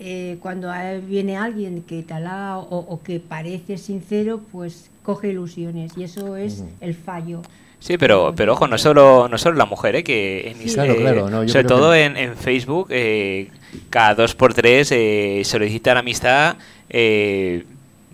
eh, 0.00 0.38
cuando 0.40 0.72
viene 1.06 1.36
alguien 1.36 1.82
que 1.82 2.02
te 2.02 2.14
halaga 2.14 2.58
o, 2.58 2.78
o, 2.78 3.02
que 3.02 3.20
parece 3.20 3.78
sincero, 3.78 4.40
pues 4.50 4.90
coge 5.02 5.28
ilusiones 5.28 5.92
y 5.96 6.04
eso 6.04 6.36
es 6.36 6.60
uh 6.60 6.64
-huh. 6.64 6.68
el 6.80 6.94
fallo. 6.94 7.42
Sí, 7.80 7.96
pero, 7.96 8.34
pero 8.36 8.52
ojo, 8.52 8.68
no 8.68 8.76
solo, 8.76 9.26
no 9.28 9.38
solo 9.38 9.56
la 9.56 9.64
mujer, 9.64 9.96
¿eh? 9.96 10.04
que 10.04 10.50
en, 10.50 10.68
sí, 10.68 10.74
claro, 10.74 10.92
eh, 10.92 10.96
claro, 10.96 11.30
no, 11.30 11.48
sobre 11.48 11.64
todo 11.64 11.92
que... 11.92 12.04
en, 12.04 12.16
en, 12.16 12.36
Facebook, 12.36 12.88
eh, 12.90 13.48
cada 13.88 14.14
dos 14.14 14.34
por 14.34 14.52
tres 14.52 14.92
eh, 14.92 15.40
solicitan 15.44 15.96
amistad, 15.96 16.56
eh, 16.90 17.64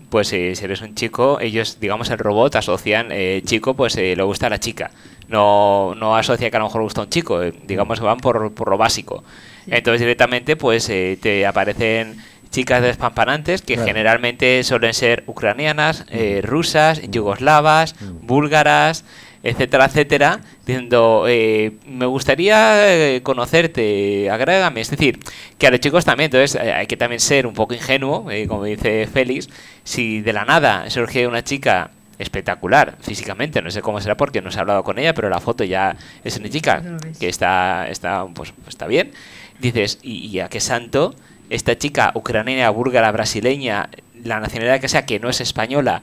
pues 0.09 0.29
si 0.29 0.37
eres 0.37 0.81
un 0.81 0.95
chico, 0.95 1.39
ellos, 1.41 1.79
digamos, 1.81 2.09
el 2.09 2.17
robot 2.17 2.55
asocian 2.55 3.09
chico, 3.43 3.73
pues 3.73 3.97
le 3.97 4.23
gusta 4.23 4.47
a 4.47 4.49
la 4.49 4.57
chica. 4.57 4.89
No, 5.27 5.93
no 5.95 6.15
asocia 6.15 6.49
que 6.49 6.55
a 6.55 6.59
lo 6.59 6.67
mejor 6.67 6.83
gusta 6.83 7.01
a 7.01 7.03
un 7.03 7.09
chico, 7.09 7.41
digamos 7.41 7.99
que 7.99 8.05
van 8.05 8.19
por, 8.19 8.53
por 8.53 8.69
lo 8.69 8.77
básico. 8.77 9.25
Entonces 9.67 10.01
directamente 10.01 10.55
pues 10.55 10.87
te 10.87 11.45
aparecen 11.45 12.17
chicas 12.49 12.81
despampanantes 12.81 13.61
que 13.61 13.75
claro. 13.75 13.87
generalmente 13.87 14.63
suelen 14.63 14.93
ser 14.93 15.23
ucranianas, 15.27 16.05
eh, 16.09 16.41
rusas, 16.43 17.01
yugoslavas, 17.09 17.95
búlgaras, 18.21 19.03
etcétera, 19.43 19.85
etcétera, 19.85 20.39
diciendo, 20.65 21.25
eh, 21.27 21.73
me 21.85 22.05
gustaría 22.05 23.15
eh, 23.15 23.21
conocerte, 23.21 24.29
agrégame. 24.29 24.81
Es 24.81 24.89
decir, 24.89 25.19
que 25.57 25.67
a 25.67 25.71
los 25.71 25.79
chicos 25.79 26.05
también, 26.05 26.25
entonces 26.25 26.59
eh, 26.61 26.73
hay 26.73 26.87
que 26.87 26.97
también 26.97 27.19
ser 27.19 27.47
un 27.47 27.53
poco 27.53 27.73
ingenuo, 27.73 28.29
eh, 28.31 28.47
como 28.47 28.63
dice 28.65 29.07
Félix, 29.07 29.49
si 29.83 30.21
de 30.21 30.33
la 30.33 30.45
nada 30.45 30.89
surge 30.89 31.27
una 31.27 31.43
chica 31.43 31.91
espectacular 32.19 32.97
físicamente, 32.99 33.61
no 33.61 33.69
sé 33.69 33.81
cómo 33.81 34.01
será 34.01 34.17
porque 34.17 34.41
no 34.41 34.51
se 34.51 34.57
ha 34.57 34.61
hablado 34.61 34.83
con 34.83 34.97
ella, 34.97 35.13
pero 35.13 35.29
la 35.29 35.39
foto 35.39 35.63
ya 35.63 35.95
es 36.23 36.35
una 36.37 36.49
chica 36.49 36.81
que 37.19 37.29
está, 37.29 37.87
está, 37.89 38.25
pues, 38.33 38.53
está 38.67 38.87
bien. 38.87 39.11
Dices, 39.59 39.99
¿y, 40.03 40.27
y 40.27 40.39
a 40.39 40.49
qué 40.49 40.59
santo? 40.59 41.15
esta 41.49 41.77
chica 41.77 42.11
ucraniana, 42.13 42.69
búlgara, 42.69 43.11
brasileña, 43.11 43.89
la 44.23 44.39
nacionalidad 44.39 44.81
que 44.81 44.89
sea, 44.89 45.05
que 45.05 45.19
no 45.19 45.29
es 45.29 45.41
española, 45.41 46.01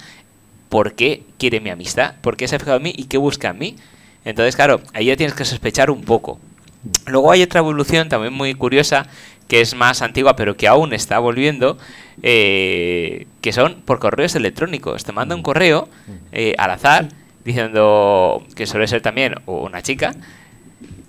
¿por 0.69 0.95
qué 0.95 1.23
quiere 1.39 1.61
mi 1.61 1.71
amistad? 1.71 2.15
¿Por 2.21 2.37
qué 2.37 2.49
se 2.49 2.57
ha 2.57 2.59
fijado 2.59 2.79
en 2.79 2.85
mí 2.85 2.95
y 2.97 3.05
qué 3.05 3.19
busca 3.19 3.51
en 3.51 3.59
mí? 3.59 3.77
Entonces, 4.25 4.57
claro, 4.57 4.81
ahí 4.95 5.07
ya 5.07 5.17
tienes 5.17 5.35
que 5.35 5.45
sospechar 5.45 5.91
un 5.91 6.03
poco. 6.03 6.39
Luego 7.07 7.31
hay 7.31 7.43
otra 7.43 7.61
evolución 7.61 8.09
también 8.09 8.33
muy 8.33 8.55
curiosa, 8.55 9.07
que 9.49 9.61
es 9.61 9.75
más 9.75 10.01
antigua, 10.01 10.37
pero 10.37 10.57
que 10.57 10.67
aún 10.67 10.95
está 10.95 11.19
volviendo, 11.19 11.79
eh, 12.23 13.27
que 13.43 13.53
son 13.53 13.83
por 13.83 13.99
correos 13.99 14.35
electrónicos. 14.35 15.05
Te 15.05 15.13
manda 15.13 15.35
un 15.35 15.43
correo 15.43 15.89
eh, 16.33 16.55
al 16.57 16.71
azar, 16.71 17.09
diciendo 17.45 18.43
que 18.57 18.67
suele 18.67 18.87
ser 18.87 19.03
también 19.03 19.35
una 19.47 19.83
chica, 19.83 20.15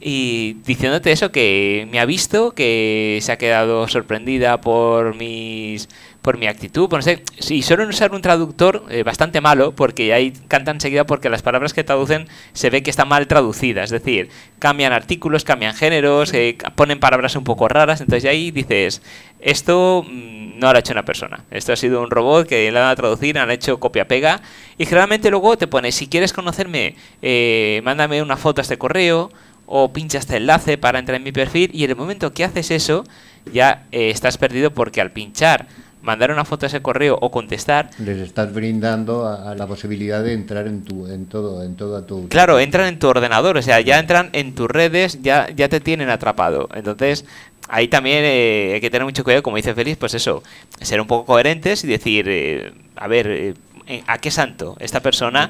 y 0.07 0.57
diciéndote 0.63 1.12
eso 1.12 1.31
que 1.31 1.88
me 1.89 2.00
ha 2.00 2.05
visto 2.05 2.51
que 2.51 3.17
se 3.24 3.31
ha 3.31 3.39
quedado 3.39 3.88
sorprendida 3.88 4.62
por 4.62 5.15
mis 5.15 5.89
por 6.21 6.38
mi 6.38 6.45
actitud 6.45 6.88
por 6.88 7.00
no 7.00 7.01
sé 7.01 7.24
y 7.50 7.63
suelen 7.63 7.89
usar 7.89 8.13
un 8.13 8.21
traductor 8.21 8.85
eh, 8.91 9.01
bastante 9.01 9.41
malo 9.41 9.71
porque 9.71 10.13
ahí 10.13 10.31
cantan 10.47 10.75
enseguida 10.75 11.07
porque 11.07 11.31
las 11.31 11.41
palabras 11.41 11.74
que 11.74 11.83
traducen 11.83 12.27
se 12.53 12.69
ve 12.69 12.83
que 12.83 12.91
están 12.91 13.07
mal 13.07 13.25
traducidas 13.25 13.85
es 13.85 14.03
decir 14.03 14.29
cambian 14.59 14.93
artículos 14.93 15.43
cambian 15.43 15.74
géneros 15.74 16.31
eh, 16.35 16.55
ponen 16.75 17.00
palabras 17.00 17.35
un 17.35 17.43
poco 17.43 17.67
raras 17.67 18.00
entonces 18.00 18.29
ahí 18.29 18.51
dices 18.51 19.01
esto 19.39 20.05
mmm, 20.07 20.45
no 20.59 20.71
lo 20.71 20.77
ha 20.77 20.79
hecho 20.79 20.93
una 20.93 21.03
persona. 21.03 21.43
Esto 21.51 21.74
ha 21.74 21.75
sido 21.75 22.01
un 22.01 22.09
robot 22.09 22.47
que 22.47 22.71
le 22.71 22.79
han 22.79 22.88
a 22.88 22.95
traducir 22.95 23.38
han 23.38 23.51
hecho 23.51 23.79
copia 23.79 24.07
pega 24.07 24.41
y 24.77 24.85
generalmente 24.85 25.29
luego 25.29 25.57
te 25.57 25.67
pone 25.67 25.91
si 25.91 26.07
quieres 26.07 26.33
conocerme 26.33 26.95
eh, 27.21 27.81
mándame 27.83 28.21
una 28.21 28.38
foto 28.38 28.62
a 28.62 28.63
este 28.63 28.77
correo 28.77 29.31
o 29.65 29.91
pincha 29.91 30.17
este 30.17 30.38
enlace 30.38 30.77
para 30.77 31.00
entrar 31.00 31.17
en 31.17 31.24
mi 31.24 31.31
perfil 31.31 31.69
y 31.74 31.84
en 31.84 31.91
el 31.91 31.95
momento 31.95 32.34
que 32.34 32.43
haces 32.43 32.72
eso 32.72 33.03
ya 33.51 33.86
eh, 33.91 34.10
estás 34.10 34.38
perdido 34.38 34.72
porque 34.72 35.01
al 35.01 35.12
pinchar 35.12 35.67
mandar 36.01 36.31
una 36.31 36.45
foto 36.45 36.65
a 36.65 36.67
ese 36.67 36.81
correo 36.81 37.17
o 37.19 37.31
contestar 37.31 37.89
les 37.98 38.19
estás 38.19 38.53
brindando 38.53 39.25
a, 39.25 39.51
a 39.51 39.55
la 39.55 39.65
posibilidad 39.65 40.24
de 40.24 40.34
entrar 40.34 40.67
en 40.67 40.84
tu 40.84 41.07
en 41.07 41.25
todo 41.25 41.63
en 41.63 41.75
toda 41.75 42.05
tu 42.05 42.27
claro 42.29 42.60
entran 42.60 42.88
en 42.88 43.00
tu 43.00 43.07
ordenador 43.07 43.57
o 43.57 43.62
sea 43.62 43.81
ya 43.81 44.00
entran 44.00 44.29
en 44.34 44.53
tus 44.53 44.69
redes 44.69 45.22
ya 45.22 45.50
ya 45.50 45.67
te 45.67 45.79
tienen 45.79 46.10
atrapado. 46.10 46.69
Entonces 46.75 47.25
ahí 47.67 47.88
también 47.88 48.24
eh, 48.24 48.72
hay 48.75 48.81
que 48.81 48.89
tener 48.89 49.05
mucho 49.05 49.24
cuidado 49.24 49.43
como 49.43 49.57
dice 49.57 49.74
Félix 49.74 49.98
pues 49.98 50.13
eso 50.13 50.43
ser 50.79 51.01
un 51.01 51.07
poco 51.07 51.25
coherentes 51.25 51.84
y 51.84 51.88
decir 51.88 52.25
eh, 52.29 52.72
a 52.95 53.07
ver 53.07 53.55
eh, 53.88 54.03
a 54.07 54.17
qué 54.19 54.31
santo 54.31 54.75
esta 54.79 55.00
persona 55.00 55.50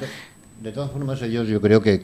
de 0.62 0.72
todas 0.72 0.90
formas, 0.90 1.22
ellos 1.22 1.50
yo 1.50 1.60
creo 1.60 1.82
que, 1.82 2.00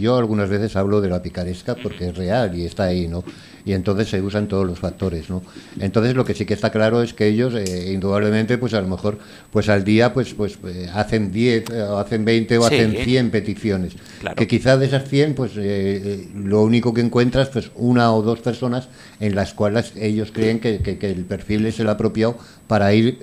yo 0.00 0.16
algunas 0.16 0.50
veces 0.50 0.76
hablo 0.76 1.00
de 1.00 1.08
la 1.08 1.22
picaresca 1.22 1.74
porque 1.74 2.08
es 2.08 2.16
real 2.16 2.56
y 2.56 2.66
está 2.66 2.84
ahí, 2.84 3.08
¿no? 3.08 3.24
Y 3.64 3.72
entonces 3.72 4.08
se 4.08 4.20
usan 4.20 4.48
todos 4.48 4.66
los 4.66 4.78
factores, 4.78 5.30
¿no? 5.30 5.42
Entonces 5.80 6.14
lo 6.14 6.24
que 6.24 6.34
sí 6.34 6.44
que 6.44 6.52
está 6.54 6.70
claro 6.70 7.02
es 7.02 7.14
que 7.14 7.26
ellos, 7.26 7.54
eh, 7.54 7.92
indudablemente, 7.92 8.58
pues 8.58 8.74
a 8.74 8.82
lo 8.82 8.88
mejor, 8.88 9.18
pues 9.50 9.70
al 9.70 9.82
día, 9.82 10.12
pues, 10.12 10.34
pues 10.34 10.58
eh, 10.66 10.90
hacen 10.92 11.32
10 11.32 11.70
eh, 11.70 11.82
o 11.82 11.98
hacen 11.98 12.24
20 12.24 12.58
o 12.58 12.68
sí, 12.68 12.74
hacen 12.74 12.96
100 13.02 13.30
peticiones. 13.30 13.94
Claro. 14.20 14.36
Que 14.36 14.46
quizás 14.46 14.78
de 14.78 14.86
esas 14.86 15.08
100, 15.08 15.34
pues 15.34 15.52
eh, 15.56 16.28
lo 16.34 16.62
único 16.62 16.92
que 16.92 17.00
encuentras, 17.00 17.48
pues 17.48 17.70
una 17.74 18.12
o 18.12 18.20
dos 18.20 18.40
personas 18.40 18.88
en 19.20 19.34
las 19.34 19.54
cuales 19.54 19.94
ellos 19.96 20.32
creen 20.32 20.60
que, 20.60 20.78
que, 20.78 20.98
que 20.98 21.10
el 21.10 21.24
perfil 21.24 21.64
es 21.64 21.80
el 21.80 21.88
apropiado 21.88 22.36
para 22.66 22.92
ir 22.92 23.18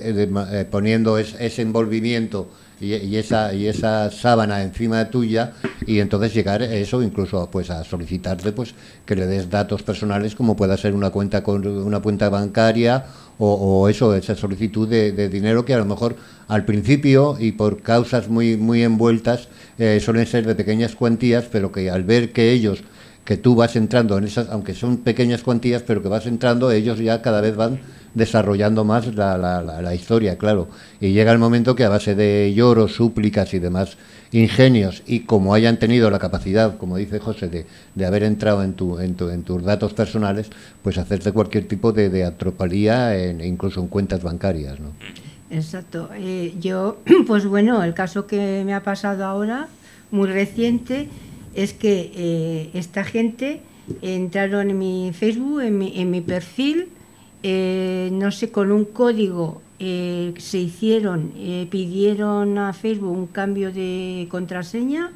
poniendo 0.72 1.18
es, 1.18 1.36
ese 1.40 1.62
envolvimiento 1.62 2.50
y, 2.80 3.16
esa 3.16 3.54
y 3.54 3.68
esa 3.68 4.12
sábana 4.12 4.62
encima 4.62 5.10
tuya 5.10 5.54
y 5.86 6.00
entonces 6.00 6.34
llegar 6.34 6.62
eso 6.62 7.02
incluso 7.02 7.50
pues 7.52 7.70
a 7.70 7.84
solicitarte 7.84 8.52
pues 8.52 8.74
que 9.06 9.16
le 9.16 9.26
des 9.26 9.50
datos 9.50 9.84
personales 9.84 10.36
como 10.36 10.56
pueda 10.56 10.78
ser 10.78 10.94
una 10.94 11.10
cuenta 11.10 11.44
con 11.44 11.66
una 11.66 12.00
cuenta 12.00 12.30
bancaria 12.30 13.06
o, 13.40 13.88
eso 13.88 14.16
esa 14.16 14.36
solicitud 14.36 14.88
de, 14.88 15.30
dinero 15.30 15.64
que 15.64 15.74
a 15.74 15.78
lo 15.78 15.86
mejor 15.86 16.16
al 16.48 16.66
principio 16.66 17.38
y 17.40 17.52
por 17.52 17.82
causas 17.82 18.30
muy 18.30 18.58
muy 18.58 18.84
envueltas 18.84 19.48
eh, 19.78 20.00
suelen 20.04 20.26
ser 20.26 20.46
de 20.46 20.56
pequeñas 20.56 20.96
cuantías 20.96 21.46
pero 21.52 21.72
que 21.72 21.90
al 21.90 22.04
ver 22.04 22.32
que 22.32 22.52
ellos 22.52 22.84
que 23.28 23.36
tú 23.36 23.56
vas 23.56 23.76
entrando 23.76 24.18
en 24.18 24.24
esas 24.24 24.48
aunque 24.50 24.74
son 24.74 25.00
pequeñas 25.00 25.44
cuantías 25.44 25.84
pero 25.84 26.02
que 26.02 26.08
vas 26.08 26.26
entrando 26.26 26.72
ellos 26.72 26.98
ya 26.98 27.22
cada 27.22 27.42
vez 27.42 27.58
van 27.58 27.80
desarrollando 28.18 28.84
más 28.84 29.14
la, 29.16 29.94
historia, 29.94 30.38
claro. 30.38 30.68
Y 31.00 31.12
llega 31.12 31.32
el 31.32 31.38
momento 31.38 31.76
que 31.76 31.84
a 31.84 31.90
base 31.90 32.16
de 32.16 32.52
lloros, 32.56 32.96
súplicas 32.96 33.54
y 33.54 33.60
demás 33.60 33.98
ingenios, 34.32 35.04
y 35.06 35.22
como 35.22 35.54
hayan 35.54 35.78
tenido 35.78 36.10
la 36.10 36.18
capacidad, 36.20 36.78
como 36.78 36.98
dice 36.98 37.20
José, 37.20 37.66
de, 37.96 38.06
haber 38.06 38.24
entrado 38.24 38.64
en, 38.64 38.74
tu, 38.74 39.00
en, 39.00 39.14
tu, 39.14 39.30
en, 39.30 39.44
tus 39.44 39.64
datos 39.64 39.94
personales, 39.94 40.50
pues 40.82 40.98
hacerte 40.98 41.32
cualquier 41.32 41.68
tipo 41.68 41.94
de, 41.94 42.26
atropalía, 42.26 43.18
en, 43.18 43.40
incluso 43.42 43.80
en 43.80 43.88
cuentas 43.88 44.24
bancarias. 44.24 44.80
¿no? 44.80 44.92
Exacto. 45.50 46.10
Eh, 46.16 46.56
yo, 46.60 46.98
pues 47.28 47.46
bueno, 47.46 47.84
el 47.84 47.94
caso 47.94 48.26
que 48.26 48.64
me 48.66 48.74
ha 48.74 48.84
pasado 48.84 49.24
ahora, 49.26 49.68
muy 50.12 50.28
reciente, 50.28 51.08
es 51.58 51.74
que 51.74 52.12
eh, 52.16 52.70
esta 52.76 53.04
gente 53.04 53.62
entraron 54.04 54.70
en 54.70 54.78
mi 54.78 55.12
Facebook, 55.12 55.62
en 55.62 55.78
mi, 55.80 56.00
en 56.00 56.12
mi 56.12 56.22
perfil, 56.22 56.90
eh, 57.42 58.10
no 58.14 58.32
sé, 58.32 58.52
con 58.52 58.72
un 58.72 58.86
código 58.86 59.62
eh, 59.80 60.34
se 60.38 60.60
hicieron, 60.60 61.32
pidieron 61.72 62.60
a 62.60 62.74
Facebook 62.74 63.12
un 63.12 63.26
cambio 63.26 63.72
de 63.72 64.28
contraseña. 64.30 65.12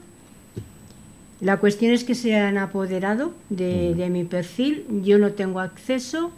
La 1.42 1.58
cuestión 1.58 1.92
es 1.92 2.04
que 2.04 2.16
se 2.16 2.36
han 2.36 2.58
apoderado 2.58 3.34
de, 3.50 4.10
mi 4.12 4.24
perfil, 4.24 4.86
yo 5.04 5.20
no 5.20 5.34
tengo 5.34 5.60
acceso 5.60 6.32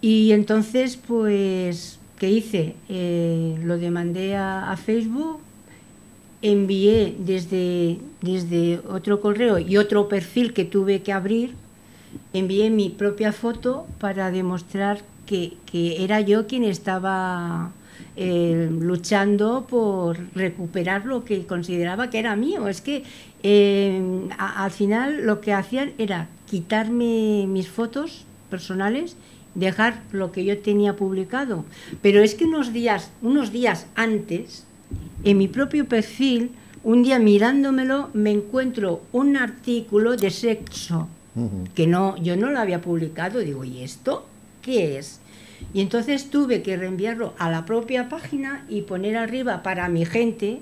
y 0.00 0.32
entonces 0.32 0.96
pues, 0.96 1.98
¿qué 2.18 2.30
hice? 2.30 2.74
lo 3.62 3.76
demandé 3.76 4.36
a, 4.36 4.74
Facebook, 4.82 5.40
envié 6.44 7.16
desde, 7.18 7.98
desde 8.20 8.80
otro 8.86 9.20
correo 9.20 9.58
y 9.58 9.78
otro 9.78 10.08
perfil 10.08 10.52
que 10.52 10.64
tuve 10.64 11.02
que 11.02 11.12
abrir 11.12 11.54
envié 12.32 12.70
mi 12.70 12.90
propia 12.90 13.32
foto 13.32 13.86
para 13.98 14.30
demostrar 14.30 15.00
que, 15.26 15.56
era 15.72 16.20
yo 16.20 16.46
quien 16.46 16.64
estaba 16.64 17.72
eh, 18.16 18.68
luchando 18.70 19.66
por 19.68 20.18
recuperar 20.34 21.06
lo 21.06 21.24
que 21.24 21.46
consideraba 21.46 22.10
que 22.10 22.18
era 22.18 22.36
mío. 22.36 22.68
Es 22.68 22.80
que 22.80 23.04
eh, 23.42 24.28
al 24.38 24.70
final 24.70 25.24
lo 25.26 25.40
que 25.40 25.52
hacían 25.52 25.92
era 25.98 26.28
quitarme 26.46 27.46
mis 27.48 27.68
fotos 27.68 28.26
personales, 28.50 29.16
dejar 29.54 30.02
lo 30.12 30.30
que 30.30 30.44
yo 30.44 30.58
tenía 30.58 30.94
publicado. 30.94 31.64
Pero 32.02 32.22
es 32.22 32.34
que 32.34 32.44
unos 32.44 32.72
días, 32.72 33.10
unos 33.22 33.50
días 33.50 33.86
antes, 33.94 34.66
en 35.24 35.38
mi 35.38 35.48
propio 35.48 35.86
perfil, 35.86 36.50
un 36.82 37.02
día 37.02 37.18
mirándomelo, 37.18 38.10
me 38.12 38.30
encuentro 38.30 39.02
un 39.12 39.36
artículo 39.36 40.16
de 40.16 40.30
sexo 40.30 41.08
que 41.74 41.86
no, 41.88 42.16
yo 42.18 42.36
no 42.36 42.50
lo 42.50 42.60
había 42.60 42.80
publicado, 42.80 43.40
digo, 43.40 43.64
¿y 43.64 43.82
esto 43.82 44.26
qué 44.62 44.98
es? 44.98 45.20
Y 45.72 45.80
entonces 45.80 46.30
tuve 46.30 46.62
que 46.62 46.76
reenviarlo 46.76 47.34
a 47.38 47.50
la 47.50 47.64
propia 47.64 48.08
página 48.08 48.64
y 48.68 48.82
poner 48.82 49.16
arriba 49.16 49.62
para 49.62 49.88
mi 49.88 50.04
gente 50.04 50.60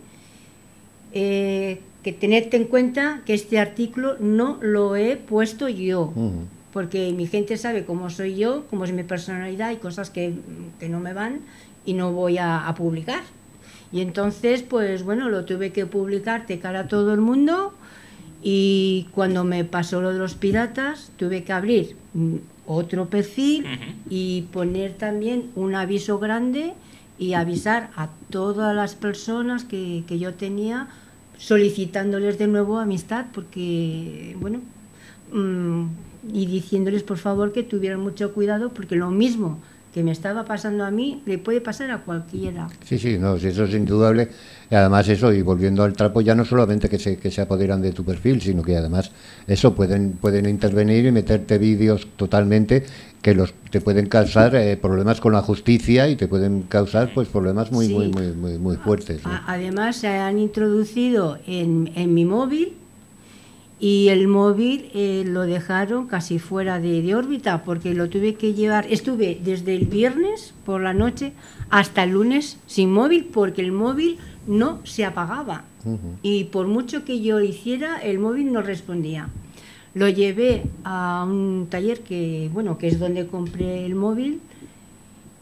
eh, 1.12 1.80
que 2.02 2.12
tened 2.12 2.52
en 2.54 2.64
cuenta 2.64 3.22
que 3.26 3.34
este 3.34 3.58
artículo 3.58 4.16
no 4.18 4.58
lo 4.62 4.96
he 4.96 5.16
puesto 5.16 5.68
yo, 5.68 6.12
porque 6.72 7.12
mi 7.12 7.26
gente 7.26 7.56
sabe 7.56 7.84
cómo 7.84 8.10
soy 8.10 8.36
yo, 8.36 8.64
cómo 8.70 8.84
es 8.84 8.92
mi 8.92 9.02
personalidad 9.02 9.70
y 9.72 9.76
cosas 9.76 10.10
que, 10.10 10.32
no 10.88 11.00
me 11.00 11.12
van 11.12 11.40
y 11.84 11.92
no 11.92 12.12
voy 12.12 12.38
a, 12.38 12.66
a, 12.66 12.74
publicar. 12.74 13.22
Y 13.92 14.00
entonces, 14.00 14.62
pues 14.62 15.02
bueno, 15.02 15.28
lo 15.28 15.44
tuve 15.44 15.70
que 15.70 15.86
publicar 15.86 16.46
de 16.46 16.58
cara 16.58 16.80
a 16.80 16.88
todo 16.88 17.12
el 17.12 17.20
mundo 17.20 17.74
y 18.42 19.08
cuando 19.14 19.44
me 19.44 19.64
pasó 19.64 20.00
lo 20.00 20.12
de 20.12 20.18
los 20.18 20.34
piratas, 20.34 21.12
tuve 21.16 21.44
que 21.44 21.52
abrir 21.52 21.96
mm, 22.14 22.36
otro 22.66 23.06
perfil 23.06 23.66
y 24.08 24.42
poner 24.52 24.94
también 24.94 25.50
un 25.54 25.74
aviso 25.74 26.18
grande 26.18 26.72
y 27.18 27.34
avisar 27.34 27.90
a 27.96 28.08
todas 28.30 28.74
las 28.74 28.94
personas 28.94 29.64
que, 29.64 30.04
que 30.06 30.18
yo 30.18 30.34
tenía 30.34 30.88
solicitándoles 31.38 32.38
de 32.38 32.46
nuevo 32.46 32.78
amistad 32.78 33.26
porque, 33.32 34.36
bueno, 34.40 34.60
mm, 35.32 35.86
y 36.32 36.46
diciéndoles 36.46 37.02
por 37.02 37.18
favor 37.18 37.52
que 37.52 37.62
tuvieran 37.62 38.00
mucho 38.00 38.32
cuidado 38.32 38.70
porque 38.70 38.96
lo 38.96 39.10
mismo 39.10 39.60
que 39.92 40.02
me 40.02 40.10
estaba 40.10 40.44
pasando 40.44 40.84
a 40.84 40.90
mí 40.90 41.22
le 41.26 41.38
puede 41.38 41.60
pasar 41.60 41.90
a 41.90 41.98
cualquiera. 41.98 42.68
Sí, 42.84 42.98
sí, 42.98 43.18
no, 43.18 43.36
eso 43.36 43.64
es 43.64 43.74
indudable. 43.74 44.28
Y 44.70 44.74
además 44.74 45.06
eso, 45.08 45.32
y 45.32 45.42
volviendo 45.42 45.82
al 45.82 45.92
trapo, 45.92 46.22
ya 46.22 46.34
no 46.34 46.46
solamente 46.46 46.88
que 46.88 46.98
se, 46.98 47.18
que 47.18 47.30
se 47.30 47.42
apoderan 47.42 47.82
de 47.82 47.92
tu 47.92 48.02
perfil, 48.02 48.40
sino 48.40 48.62
que 48.62 48.74
además 48.74 49.10
eso 49.46 49.74
pueden, 49.74 50.12
pueden 50.12 50.48
intervenir 50.48 51.04
y 51.04 51.12
meterte 51.12 51.58
vídeos 51.58 52.08
totalmente 52.16 52.84
que 53.20 53.34
los 53.34 53.52
te 53.70 53.80
pueden 53.80 54.06
causar 54.06 54.54
eh, 54.56 54.76
problemas 54.76 55.20
con 55.20 55.32
la 55.32 55.42
justicia 55.42 56.08
y 56.08 56.16
te 56.16 56.26
pueden 56.26 56.62
causar 56.62 57.12
pues 57.14 57.28
problemas 57.28 57.70
muy 57.70 57.88
muy, 57.88 58.08
muy 58.08 58.32
muy 58.32 58.58
muy 58.58 58.76
fuertes. 58.76 59.20
Además 59.46 59.96
se 59.96 60.08
han 60.08 60.38
introducido 60.38 61.38
en, 61.46 61.92
en 61.94 62.14
mi 62.14 62.24
móvil 62.24 62.74
y 63.82 64.10
el 64.10 64.28
móvil 64.28 64.90
eh, 64.94 65.24
lo 65.26 65.42
dejaron 65.42 66.06
casi 66.06 66.38
fuera 66.38 66.78
de, 66.78 67.16
órbita 67.16 67.64
porque 67.64 67.94
lo 67.94 68.08
tuve 68.08 68.34
que 68.34 68.54
llevar, 68.54 68.86
estuve 68.88 69.40
desde 69.42 69.74
el 69.74 69.86
viernes 69.86 70.54
por 70.64 70.80
la 70.80 70.94
noche 70.94 71.32
hasta 71.68 72.04
el 72.04 72.10
lunes 72.10 72.58
sin 72.68 72.92
móvil 72.92 73.24
porque 73.24 73.60
el 73.60 73.72
móvil 73.72 74.18
no 74.46 74.78
se 74.84 75.04
apagaba 75.04 75.64
y 76.22 76.44
por 76.44 76.68
mucho 76.68 77.04
que 77.04 77.22
yo 77.22 77.40
hiciera 77.40 77.98
el 77.98 78.20
móvil 78.20 78.52
no 78.52 78.62
respondía. 78.62 79.28
Lo 79.94 80.08
llevé 80.08 80.62
a 80.84 81.26
un 81.26 81.66
taller 81.68 82.02
que, 82.02 82.48
bueno, 82.52 82.78
que 82.78 82.86
es 82.86 83.00
donde 83.00 83.26
compré 83.26 83.84
el 83.84 83.96
móvil 83.96 84.40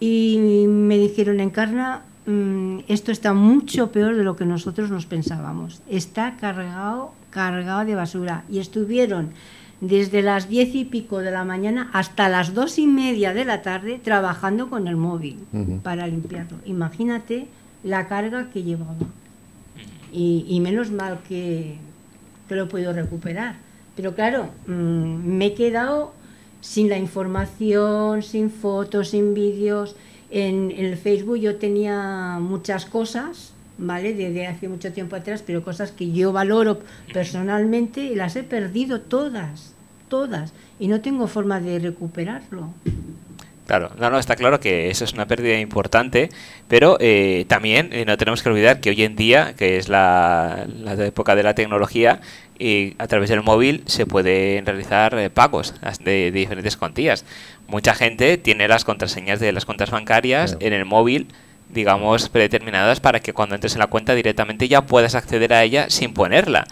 y 0.00 0.64
me 0.66 0.96
dijeron, 0.96 1.40
Encarna, 1.40 2.04
mm, 2.24 2.78
esto 2.88 3.12
está 3.12 3.34
mucho 3.34 3.92
peor 3.92 4.16
de 4.16 4.24
lo 4.24 4.34
que 4.36 4.46
nosotros 4.46 4.90
nos 4.90 5.04
pensábamos. 5.04 5.82
Está 5.90 6.38
cargado 6.38 7.19
cargado 7.30 7.84
de 7.84 7.94
basura 7.94 8.44
y 8.50 8.58
estuvieron 8.58 9.30
desde 9.80 10.20
las 10.22 10.48
diez 10.48 10.74
y 10.74 10.84
pico 10.84 11.20
de 11.20 11.30
la 11.30 11.44
mañana 11.44 11.90
hasta 11.92 12.28
las 12.28 12.52
dos 12.54 12.78
y 12.78 12.86
media 12.86 13.32
de 13.32 13.44
la 13.44 13.62
tarde 13.62 13.98
trabajando 14.02 14.68
con 14.68 14.86
el 14.86 14.96
móvil 14.96 15.38
para 15.82 16.06
limpiarlo. 16.06 16.58
Imagínate 16.66 17.46
la 17.82 18.06
carga 18.06 18.50
que 18.50 18.62
llevaba. 18.62 18.94
Y, 20.12 20.58
menos 20.60 20.90
mal 20.90 21.20
que, 21.28 21.76
que, 22.48 22.56
lo 22.56 22.68
puedo 22.68 22.92
recuperar. 22.92 23.54
Pero 23.94 24.14
claro, 24.14 24.50
mm, 24.66 24.72
me 24.72 25.46
he 25.46 25.54
quedado 25.54 26.12
sin 26.60 26.88
la 26.88 26.98
información, 26.98 28.22
sin 28.22 28.50
fotos, 28.50 29.10
sin 29.10 29.34
vídeos. 29.34 29.94
En, 30.30 30.72
en 30.72 30.86
el 30.86 30.96
Facebook 30.96 31.38
yo 31.38 31.56
tenía 31.56 32.38
muchas 32.40 32.86
cosas 32.86 33.54
¿vale? 33.80 34.14
Desde 34.14 34.46
hace 34.46 34.68
mucho 34.68 34.92
tiempo 34.92 35.16
atrás, 35.16 35.42
pero 35.44 35.64
cosas 35.64 35.90
que 35.90 36.12
yo 36.12 36.32
valoro 36.32 36.80
personalmente 37.12 38.02
y 38.04 38.14
las 38.14 38.36
he 38.36 38.42
perdido 38.42 39.00
todas, 39.00 39.74
todas, 40.08 40.52
y 40.78 40.88
no 40.88 41.00
tengo 41.00 41.26
forma 41.26 41.60
de 41.60 41.78
recuperarlo. 41.78 42.68
Claro, 43.66 43.92
no, 44.00 44.10
no, 44.10 44.18
está 44.18 44.34
claro 44.34 44.58
que 44.58 44.90
eso 44.90 45.04
es 45.04 45.12
una 45.12 45.26
pérdida 45.26 45.60
importante, 45.60 46.28
pero 46.66 46.96
eh, 46.98 47.44
también 47.46 47.90
eh, 47.92 48.04
no 48.04 48.16
tenemos 48.18 48.42
que 48.42 48.48
olvidar 48.48 48.80
que 48.80 48.90
hoy 48.90 49.04
en 49.04 49.14
día, 49.14 49.54
que 49.56 49.76
es 49.78 49.88
la, 49.88 50.66
época 50.98 51.36
de 51.36 51.44
la 51.44 51.54
tecnología, 51.54 52.20
y 52.58 52.96
a 52.98 53.06
través 53.06 53.30
del 53.30 53.42
móvil 53.44 53.84
se 53.86 54.06
pueden 54.06 54.66
realizar 54.66 55.16
eh, 55.16 55.30
pagos 55.30 55.74
de, 56.02 56.32
diferentes 56.32 56.76
cuantías. 56.76 57.24
Mucha 57.68 57.94
gente 57.94 58.38
tiene 58.38 58.66
las 58.66 58.84
contraseñas 58.84 59.38
de 59.38 59.52
las 59.52 59.64
cuentas 59.66 59.92
bancarias 59.92 60.56
en 60.58 60.72
el 60.72 60.84
móvil 60.84 61.28
digamos, 61.72 62.28
predeterminadas 62.28 63.00
para 63.00 63.20
que 63.20 63.32
cuando 63.32 63.54
entres 63.54 63.74
en 63.74 63.80
la 63.80 63.86
cuenta 63.86 64.14
directamente 64.14 64.68
ya 64.68 64.86
puedas 64.86 65.14
acceder 65.14 65.52
a 65.52 65.62
ella 65.62 65.90
sin 65.90 66.12
ponerla. 66.12 66.66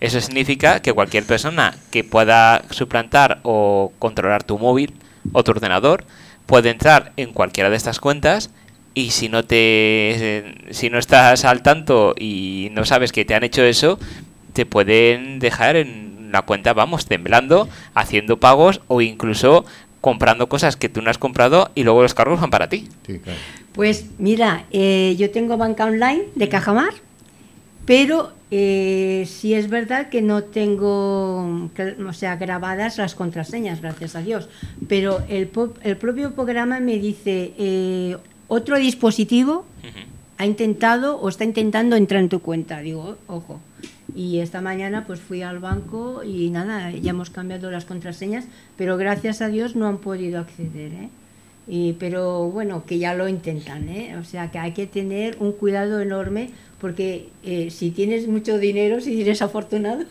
Eso 0.00 0.20
significa 0.20 0.80
que 0.80 0.92
cualquier 0.92 1.24
persona 1.24 1.74
que 1.90 2.04
pueda 2.04 2.62
suplantar 2.70 3.40
o 3.42 3.92
controlar 3.98 4.42
tu 4.42 4.58
móvil 4.58 4.92
o 5.32 5.44
tu 5.44 5.52
ordenador 5.52 6.04
puede 6.46 6.70
entrar 6.70 7.12
en 7.16 7.32
cualquiera 7.32 7.70
de 7.70 7.76
estas 7.76 8.00
cuentas 8.00 8.50
y 8.92 9.10
si 9.10 9.28
no 9.28 9.44
te 9.44 10.56
si 10.70 10.90
no 10.90 10.98
estás 10.98 11.44
al 11.44 11.62
tanto 11.62 12.14
y 12.18 12.68
no 12.72 12.84
sabes 12.84 13.12
que 13.12 13.24
te 13.24 13.34
han 13.34 13.44
hecho 13.44 13.62
eso, 13.62 13.98
te 14.52 14.66
pueden 14.66 15.38
dejar 15.38 15.76
en 15.76 16.14
la 16.32 16.42
cuenta, 16.42 16.72
vamos, 16.72 17.06
temblando, 17.06 17.68
haciendo 17.94 18.38
pagos 18.38 18.80
o 18.88 19.00
incluso 19.00 19.64
comprando 20.04 20.50
cosas 20.50 20.76
que 20.76 20.90
tú 20.90 21.00
no 21.00 21.08
has 21.08 21.16
comprado 21.16 21.70
y 21.74 21.82
luego 21.82 22.02
los 22.02 22.12
cargos 22.12 22.38
van 22.38 22.50
para 22.50 22.68
ti. 22.68 22.86
Sí, 23.06 23.20
claro. 23.20 23.38
Pues 23.72 24.04
mira, 24.18 24.66
eh, 24.70 25.16
yo 25.18 25.30
tengo 25.30 25.56
banca 25.56 25.86
online 25.86 26.24
de 26.34 26.50
Cajamar, 26.50 26.92
pero 27.86 28.34
eh, 28.50 29.26
sí 29.26 29.54
es 29.54 29.70
verdad 29.70 30.10
que 30.10 30.20
no 30.20 30.44
tengo, 30.44 31.70
o 32.06 32.12
sea, 32.12 32.36
grabadas 32.36 32.98
las 32.98 33.14
contraseñas, 33.14 33.80
gracias 33.80 34.14
a 34.14 34.20
Dios. 34.20 34.50
Pero 34.88 35.22
el, 35.30 35.48
el 35.82 35.96
propio 35.96 36.34
programa 36.34 36.80
me 36.80 36.98
dice, 36.98 37.54
eh, 37.56 38.18
otro 38.46 38.76
dispositivo 38.76 39.64
ha 40.36 40.44
intentado 40.44 41.16
o 41.16 41.30
está 41.30 41.44
intentando 41.44 41.96
entrar 41.96 42.20
en 42.20 42.28
tu 42.28 42.40
cuenta. 42.40 42.80
Digo, 42.80 43.16
ojo. 43.26 43.58
Y 44.14 44.38
esta 44.38 44.60
mañana 44.60 45.04
pues 45.06 45.20
fui 45.20 45.42
al 45.42 45.58
banco 45.58 46.22
y 46.22 46.48
nada, 46.50 46.92
ya 46.92 47.10
hemos 47.10 47.30
cambiado 47.30 47.70
las 47.70 47.84
contraseñas, 47.84 48.44
pero 48.76 48.96
gracias 48.96 49.42
a 49.42 49.48
Dios 49.48 49.74
no 49.74 49.88
han 49.88 49.98
podido 49.98 50.38
acceder. 50.38 50.92
¿eh? 50.92 51.08
Y, 51.66 51.94
pero 51.94 52.48
bueno, 52.48 52.84
que 52.86 52.98
ya 52.98 53.14
lo 53.14 53.26
intentan, 53.26 53.88
¿eh? 53.88 54.16
o 54.16 54.24
sea 54.24 54.52
que 54.52 54.58
hay 54.58 54.72
que 54.72 54.86
tener 54.86 55.36
un 55.40 55.52
cuidado 55.52 56.00
enorme 56.00 56.50
porque 56.80 57.28
eh, 57.42 57.70
si 57.70 57.90
tienes 57.90 58.28
mucho 58.28 58.58
dinero, 58.58 59.00
si 59.00 59.20
eres 59.20 59.42
afortunado, 59.42 60.04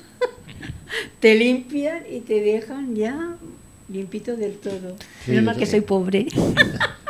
te 1.21 1.35
limpian 1.35 2.03
y 2.11 2.19
te 2.21 2.41
dejan 2.41 2.95
ya 2.95 3.35
limpito 3.87 4.35
del 4.35 4.55
todo. 4.55 4.95
Sí, 5.23 5.39
mal 5.39 5.55
que 5.55 5.65
soy 5.65 5.81
pobre. 5.81 6.25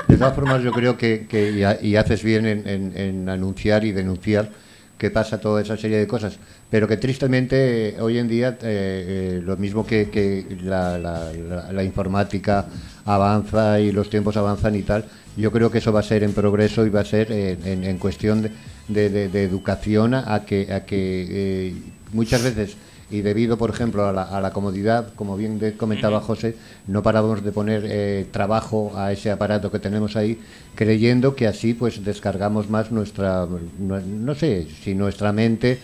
De 0.08 0.18
todas 0.18 0.36
formas, 0.36 0.62
yo 0.62 0.72
creo 0.72 0.98
que, 0.98 1.26
que 1.28 1.78
y, 1.82 1.96
haces 1.96 2.24
bien 2.24 2.46
en 2.46 3.30
anunciar 3.30 3.84
y 3.86 3.94
denunciar 3.94 4.52
que 4.98 5.12
pasa 5.12 5.40
toda 5.40 5.62
esa 5.62 5.76
serie 5.76 5.98
de 5.98 6.08
cosas, 6.08 6.38
pero 6.70 6.88
que 6.88 6.98
tristemente 6.98 7.98
hoy 8.00 8.18
en 8.18 8.28
día, 8.28 8.58
eh, 8.62 9.38
eh, 9.38 9.42
lo 9.44 9.58
mismo 9.58 9.86
que, 9.86 10.48
la, 10.64 11.84
informática 11.84 12.66
avanza 13.06 13.80
y 13.80 13.92
los 13.92 14.10
tiempos 14.10 14.38
avanzan 14.38 14.76
y 14.76 14.84
tal, 14.84 15.06
yo 15.36 15.52
creo 15.52 15.72
que 15.72 15.80
eso 15.80 15.92
va 15.92 16.00
a 16.00 16.04
ser 16.04 16.24
en 16.24 16.34
progreso 16.34 16.86
y 16.86 16.90
va 16.90 17.02
a 17.02 17.06
ser 17.06 17.32
en, 17.32 17.98
cuestión 17.98 18.50
de, 18.88 19.26
educación 19.44 20.14
a 20.14 20.44
que, 20.46 20.72
a 20.72 20.86
que 20.86 21.28
eh, 21.30 21.74
muchas 22.14 22.44
veces 22.44 22.78
y 23.14 23.22
debido, 23.22 23.58
por 23.58 23.70
ejemplo, 23.70 24.08
a 24.08 24.42
la, 24.42 24.52
comodidad, 24.54 25.14
como 25.16 25.38
bien 25.38 25.60
comentaba 25.78 26.20
José, 26.20 26.56
no 26.88 27.04
paramos 27.04 27.44
de 27.44 27.52
poner 27.52 27.84
eh, 27.86 28.26
trabajo 28.32 28.92
a 28.96 29.12
ese 29.12 29.30
aparato 29.30 29.70
que 29.72 29.78
tenemos 29.78 30.16
ahí, 30.16 30.40
creyendo 30.74 31.36
que 31.36 31.46
así 31.46 31.76
pues 31.76 32.04
descargamos 32.04 32.72
más 32.72 32.92
nuestra, 32.92 33.48
no, 33.78 34.34
sé, 34.34 34.68
si 34.82 34.96
nuestra 34.96 35.32
mente 35.32 35.78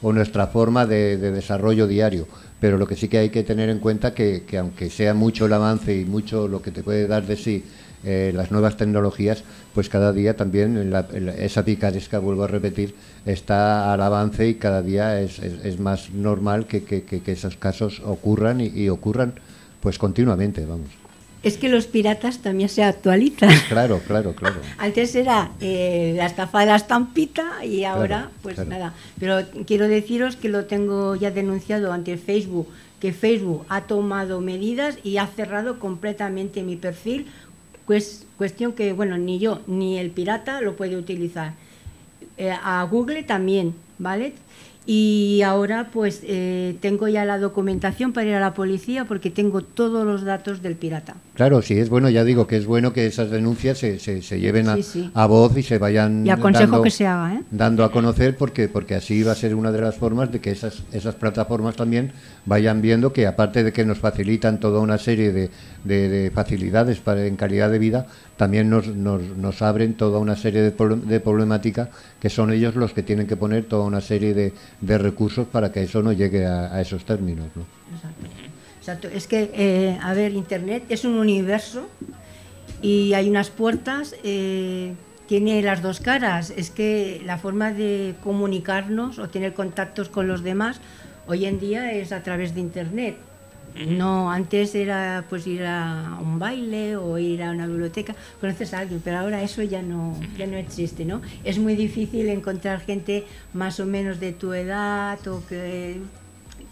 o 0.00 0.10
nuestra 0.14 0.46
forma 0.46 0.86
de, 0.86 1.18
desarrollo 1.18 1.86
diario. 1.86 2.26
Pero 2.60 2.78
lo 2.78 2.86
que 2.86 2.96
sí 2.96 3.08
que 3.08 3.18
hay 3.18 3.28
que 3.28 3.42
tener 3.42 3.68
en 3.68 3.78
cuenta 3.78 4.14
que, 4.14 4.44
que 4.46 4.56
aunque 4.56 4.88
sea 4.88 5.12
mucho 5.12 5.44
el 5.44 5.52
avance 5.52 5.94
y 5.94 6.06
mucho 6.06 6.48
lo 6.48 6.62
que 6.62 6.70
te 6.70 6.82
puede 6.82 7.06
dar 7.06 7.26
de 7.26 7.36
sí 7.36 7.62
eh, 8.02 8.32
las 8.34 8.50
nuevas 8.50 8.78
tecnologías, 8.78 9.44
pues 9.74 9.88
cada 9.88 10.12
día 10.12 10.36
también 10.36 10.92
esa 11.38 11.64
picaresca, 11.64 12.18
vuelvo 12.18 12.44
a 12.44 12.48
repetir, 12.48 12.94
está 13.24 13.92
al 13.92 14.02
avance 14.02 14.48
y 14.48 14.54
cada 14.54 14.82
día 14.82 15.20
es, 15.20 15.38
es, 15.38 15.78
más 15.78 16.10
normal 16.10 16.66
que, 16.66 16.82
que, 16.84 17.02
que, 17.04 17.32
esos 17.32 17.56
casos 17.56 18.02
ocurran 18.04 18.60
y, 18.60 18.88
ocurran 18.88 19.34
pues 19.80 19.98
continuamente, 19.98 20.66
vamos. 20.66 20.88
Es 21.42 21.56
que 21.56 21.70
los 21.70 21.86
piratas 21.86 22.40
también 22.40 22.68
se 22.68 22.82
actualizan. 22.82 23.50
Claro, 23.68 24.00
claro, 24.06 24.34
claro. 24.34 24.56
Antes 24.76 25.14
era 25.14 25.52
eh, 25.60 26.12
la 26.16 26.26
estafa 26.26 26.60
de 26.60 26.66
la 26.66 26.76
estampita 26.76 27.64
y 27.64 27.84
ahora, 27.84 28.30
pues 28.42 28.58
nada. 28.66 28.92
Pero 29.18 29.40
quiero 29.66 29.88
deciros 29.88 30.36
que 30.36 30.50
lo 30.50 30.66
tengo 30.66 31.16
ya 31.16 31.30
denunciado 31.30 31.92
ante 31.92 32.18
Facebook, 32.18 32.68
que 33.00 33.14
Facebook 33.14 33.64
ha 33.70 33.82
tomado 33.82 34.42
medidas 34.42 34.98
y 35.02 35.16
ha 35.16 35.26
cerrado 35.28 35.78
completamente 35.78 36.62
mi 36.62 36.76
perfil 36.76 37.26
pues, 37.90 38.24
cuestión 38.38 38.72
que, 38.72 38.92
bueno, 38.92 39.18
ni 39.18 39.40
yo 39.40 39.62
ni 39.66 39.98
el 39.98 40.12
pirata 40.12 40.60
lo 40.60 40.76
puede 40.76 40.96
utilizar. 40.96 41.54
Eh, 42.36 42.52
a 42.52 42.84
Google 42.84 43.24
también, 43.24 43.74
¿vale? 43.98 44.32
Y 44.86 45.42
ahora 45.44 45.90
pues 45.92 46.20
eh, 46.22 46.76
tengo 46.80 47.08
ya 47.08 47.24
la 47.24 47.38
documentación 47.38 48.12
para 48.12 48.28
ir 48.28 48.34
a 48.34 48.40
la 48.40 48.54
policía 48.54 49.06
porque 49.06 49.28
tengo 49.28 49.62
todos 49.62 50.06
los 50.06 50.22
datos 50.22 50.62
del 50.62 50.76
pirata. 50.76 51.16
Claro, 51.40 51.62
sí, 51.62 51.78
es 51.78 51.88
bueno, 51.88 52.10
ya 52.10 52.22
digo 52.22 52.46
que 52.46 52.58
es 52.58 52.66
bueno 52.66 52.92
que 52.92 53.06
esas 53.06 53.30
denuncias 53.30 53.78
se, 53.78 53.98
se, 53.98 54.40
lleven 54.40 54.66
a, 55.14 55.26
voz 55.26 55.56
y 55.56 55.62
se 55.62 55.78
vayan 55.78 56.26
y 56.26 56.28
aconsejo 56.28 56.82
que 56.82 56.90
se 56.90 57.06
haga, 57.06 57.36
¿eh? 57.36 57.42
dando 57.50 57.82
a 57.82 57.90
conocer 57.90 58.36
porque, 58.36 58.68
porque 58.68 58.94
así 58.94 59.22
va 59.22 59.32
a 59.32 59.34
ser 59.34 59.54
una 59.54 59.72
de 59.72 59.80
las 59.80 59.94
formas 59.94 60.30
de 60.30 60.40
que 60.42 60.50
esas, 60.50 60.82
esas 60.92 61.14
plataformas 61.14 61.76
también 61.76 62.12
vayan 62.44 62.82
viendo 62.82 63.14
que 63.14 63.26
aparte 63.26 63.64
de 63.64 63.72
que 63.72 63.86
nos 63.86 64.00
facilitan 64.00 64.60
toda 64.60 64.80
una 64.80 64.98
serie 64.98 65.32
de, 65.32 65.48
de, 65.82 66.30
facilidades 66.30 67.00
para, 67.00 67.24
en 67.24 67.36
calidad 67.36 67.70
de 67.70 67.78
vida, 67.78 68.06
también 68.36 68.68
nos, 68.68 68.88
nos, 68.88 69.22
nos 69.22 69.62
abren 69.62 69.94
toda 69.94 70.18
una 70.18 70.36
serie 70.36 70.60
de, 70.60 70.72
de 70.72 71.20
problemática 71.20 71.88
que 72.20 72.28
son 72.28 72.52
ellos 72.52 72.76
los 72.76 72.92
que 72.92 73.02
tienen 73.02 73.26
que 73.26 73.38
poner 73.38 73.64
toda 73.64 73.86
una 73.86 74.02
serie 74.02 74.34
de, 74.34 74.52
de 74.82 74.98
recursos 74.98 75.46
para 75.46 75.72
que 75.72 75.84
eso 75.84 76.02
no 76.02 76.12
llegue 76.12 76.44
a, 76.44 76.78
esos 76.82 77.06
términos. 77.06 77.46
¿no? 77.56 77.64
Exacto. 77.96 78.49
Es 79.12 79.26
que, 79.26 79.50
eh, 79.54 79.98
a 80.02 80.14
ver, 80.14 80.32
Internet 80.32 80.84
es 80.88 81.04
un 81.04 81.14
universo 81.14 81.88
y 82.82 83.12
hay 83.14 83.28
unas 83.28 83.50
puertas, 83.50 84.14
eh, 84.24 84.94
tiene 85.26 85.62
las 85.62 85.82
dos 85.82 86.00
caras. 86.00 86.52
Es 86.56 86.70
que 86.70 87.22
la 87.24 87.38
forma 87.38 87.72
de 87.72 88.14
comunicarnos 88.22 89.18
o 89.18 89.28
tener 89.28 89.54
contactos 89.54 90.08
con 90.08 90.26
los 90.26 90.42
demás 90.42 90.80
hoy 91.26 91.46
en 91.46 91.60
día 91.60 91.92
es 91.92 92.12
a 92.12 92.22
través 92.22 92.54
de 92.54 92.60
Internet. 92.60 93.16
No, 93.86 94.30
antes 94.30 94.74
era 94.74 95.24
pues 95.28 95.46
ir 95.46 95.64
a 95.64 96.18
un 96.20 96.38
baile 96.38 96.96
o 96.96 97.18
ir 97.18 97.42
a 97.42 97.50
una 97.50 97.66
biblioteca, 97.66 98.14
conoces 98.40 98.74
a 98.74 98.80
alguien, 98.80 99.00
pero 99.02 99.18
ahora 99.18 99.42
eso 99.42 99.62
ya 99.62 99.80
no, 99.80 100.18
ya 100.36 100.46
no 100.46 100.56
existe, 100.56 101.04
¿no? 101.04 101.22
Es 101.44 101.58
muy 101.58 101.76
difícil 101.76 102.28
encontrar 102.28 102.80
gente 102.80 103.24
más 103.54 103.78
o 103.78 103.86
menos 103.86 104.18
de 104.18 104.32
tu 104.32 104.52
edad 104.52 105.24
o 105.28 105.46
que, 105.46 106.00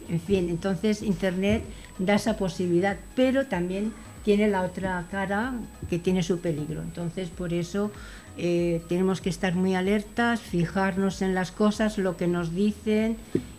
en 0.09 0.21
fin, 0.21 0.49
entonces 0.49 1.03
Internet 1.03 1.63
da 1.99 2.15
esa 2.15 2.37
posibilidad, 2.37 2.97
pero 3.15 3.47
también 3.47 3.93
tiene 4.25 4.49
la 4.49 4.63
otra 4.63 5.07
cara 5.11 5.55
que 5.89 5.99
tiene 5.99 6.23
su 6.23 6.41
peligro. 6.41 6.83
Entonces, 6.83 7.29
por 7.31 7.53
eso 7.53 7.91
eh, 8.37 8.83
tenemos 8.89 9.21
que 9.21 9.31
estar 9.31 9.55
muy 9.55 9.75
alertas, 9.75 10.41
fijarnos 10.41 11.23
en 11.23 11.35
las 11.35 11.51
cosas, 11.51 11.99
lo 11.99 12.17
que 12.17 12.27
nos 12.27 12.55
dicen 12.55 13.17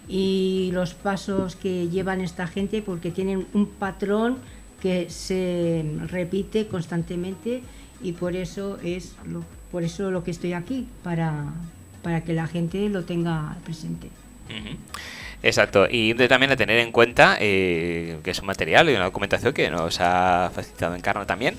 y 0.08 0.72
los 0.74 0.94
pasos 0.94 1.56
que 1.56 1.88
llevan 1.90 2.22
esta 2.22 2.48
gente 2.48 2.82
porque 2.82 3.12
tienen 3.12 3.46
un 3.54 3.68
patrón 3.68 4.38
que 4.82 5.10
se 5.10 5.86
repite 6.08 6.68
constantemente 6.68 7.62
y 8.02 8.14
por 8.14 8.36
eso 8.36 8.80
es 8.82 9.16
lo, 9.28 9.44
por 9.72 9.84
eso 9.84 10.10
lo 10.10 10.24
que 10.24 10.32
estoy 10.32 10.54
aquí 10.54 10.88
para, 11.04 11.54
para 12.02 12.24
que 12.24 12.34
la 12.34 12.48
gente 12.48 12.90
lo 12.90 13.04
tenga 13.04 13.58
presente. 13.66 14.10
Exacto, 15.42 15.88
y 15.90 16.14
también 16.28 16.52
a 16.52 16.58
tener 16.58 16.80
en 16.80 16.92
cuenta 16.92 17.38
eh, 17.40 18.18
que 18.24 18.32
es 18.32 18.40
un 18.40 18.46
material 18.46 18.90
y 18.90 18.94
una 18.94 19.06
documentación 19.06 19.54
que 19.54 19.70
nos 19.70 20.02
ha 20.02 20.52
facilitado 20.54 20.96
Encarna 20.96 21.26
también. 21.26 21.56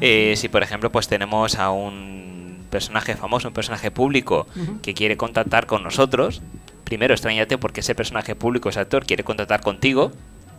Eh, 0.00 0.34
si 0.36 0.48
por 0.48 0.62
ejemplo 0.62 0.90
pues 0.90 1.06
tenemos 1.06 1.56
a 1.56 1.70
un 1.70 2.66
personaje 2.70 3.16
famoso, 3.16 3.48
un 3.48 3.54
personaje 3.54 3.90
público 3.90 4.46
que 4.82 4.94
quiere 4.94 5.16
contactar 5.16 5.66
con 5.66 5.82
nosotros, 5.82 6.42
primero 6.84 7.14
extrañate 7.14 7.56
porque 7.56 7.80
ese 7.80 7.94
personaje 7.94 8.34
público, 8.34 8.68
ese 8.68 8.80
actor, 8.80 9.06
quiere 9.06 9.22
contactar 9.22 9.60
contigo, 9.60 10.12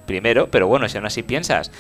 primero, 0.06 0.50
pero 0.50 0.68
bueno, 0.68 0.88
si 0.88 0.98
aún 0.98 1.06
así 1.06 1.24
piensas 1.24 1.72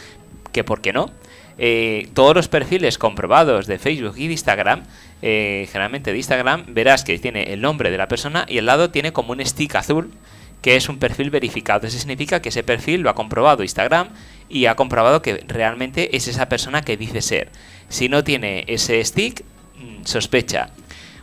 que 0.51 0.63
por 0.65 0.81
qué 0.81 0.91
no, 0.91 1.09
eh, 1.57 2.09
todos 2.13 2.35
los 2.35 2.47
perfiles 2.47 2.97
comprobados 2.97 3.67
de 3.67 3.79
Facebook 3.79 4.15
y 4.17 4.27
de 4.27 4.33
Instagram, 4.33 4.83
eh, 5.21 5.67
generalmente 5.71 6.11
de 6.11 6.17
Instagram, 6.17 6.65
verás 6.69 7.03
que 7.03 7.17
tiene 7.19 7.53
el 7.53 7.61
nombre 7.61 7.91
de 7.91 7.97
la 7.97 8.07
persona 8.07 8.45
y 8.47 8.57
al 8.57 8.65
lado 8.65 8.89
tiene 8.89 9.13
como 9.13 9.31
un 9.31 9.45
stick 9.45 9.75
azul 9.75 10.11
que 10.61 10.75
es 10.75 10.89
un 10.89 10.97
perfil 10.99 11.29
verificado. 11.29 11.87
Eso 11.87 11.97
significa 11.97 12.41
que 12.41 12.49
ese 12.49 12.63
perfil 12.63 13.01
lo 13.01 13.09
ha 13.09 13.15
comprobado 13.15 13.63
Instagram 13.63 14.09
y 14.49 14.65
ha 14.65 14.75
comprobado 14.75 15.21
que 15.21 15.43
realmente 15.47 16.15
es 16.15 16.27
esa 16.27 16.49
persona 16.49 16.81
que 16.81 16.97
dice 16.97 17.21
ser. 17.21 17.49
Si 17.89 18.09
no 18.09 18.23
tiene 18.23 18.65
ese 18.67 19.03
stick, 19.03 19.43
mm, 19.77 20.05
sospecha. 20.05 20.69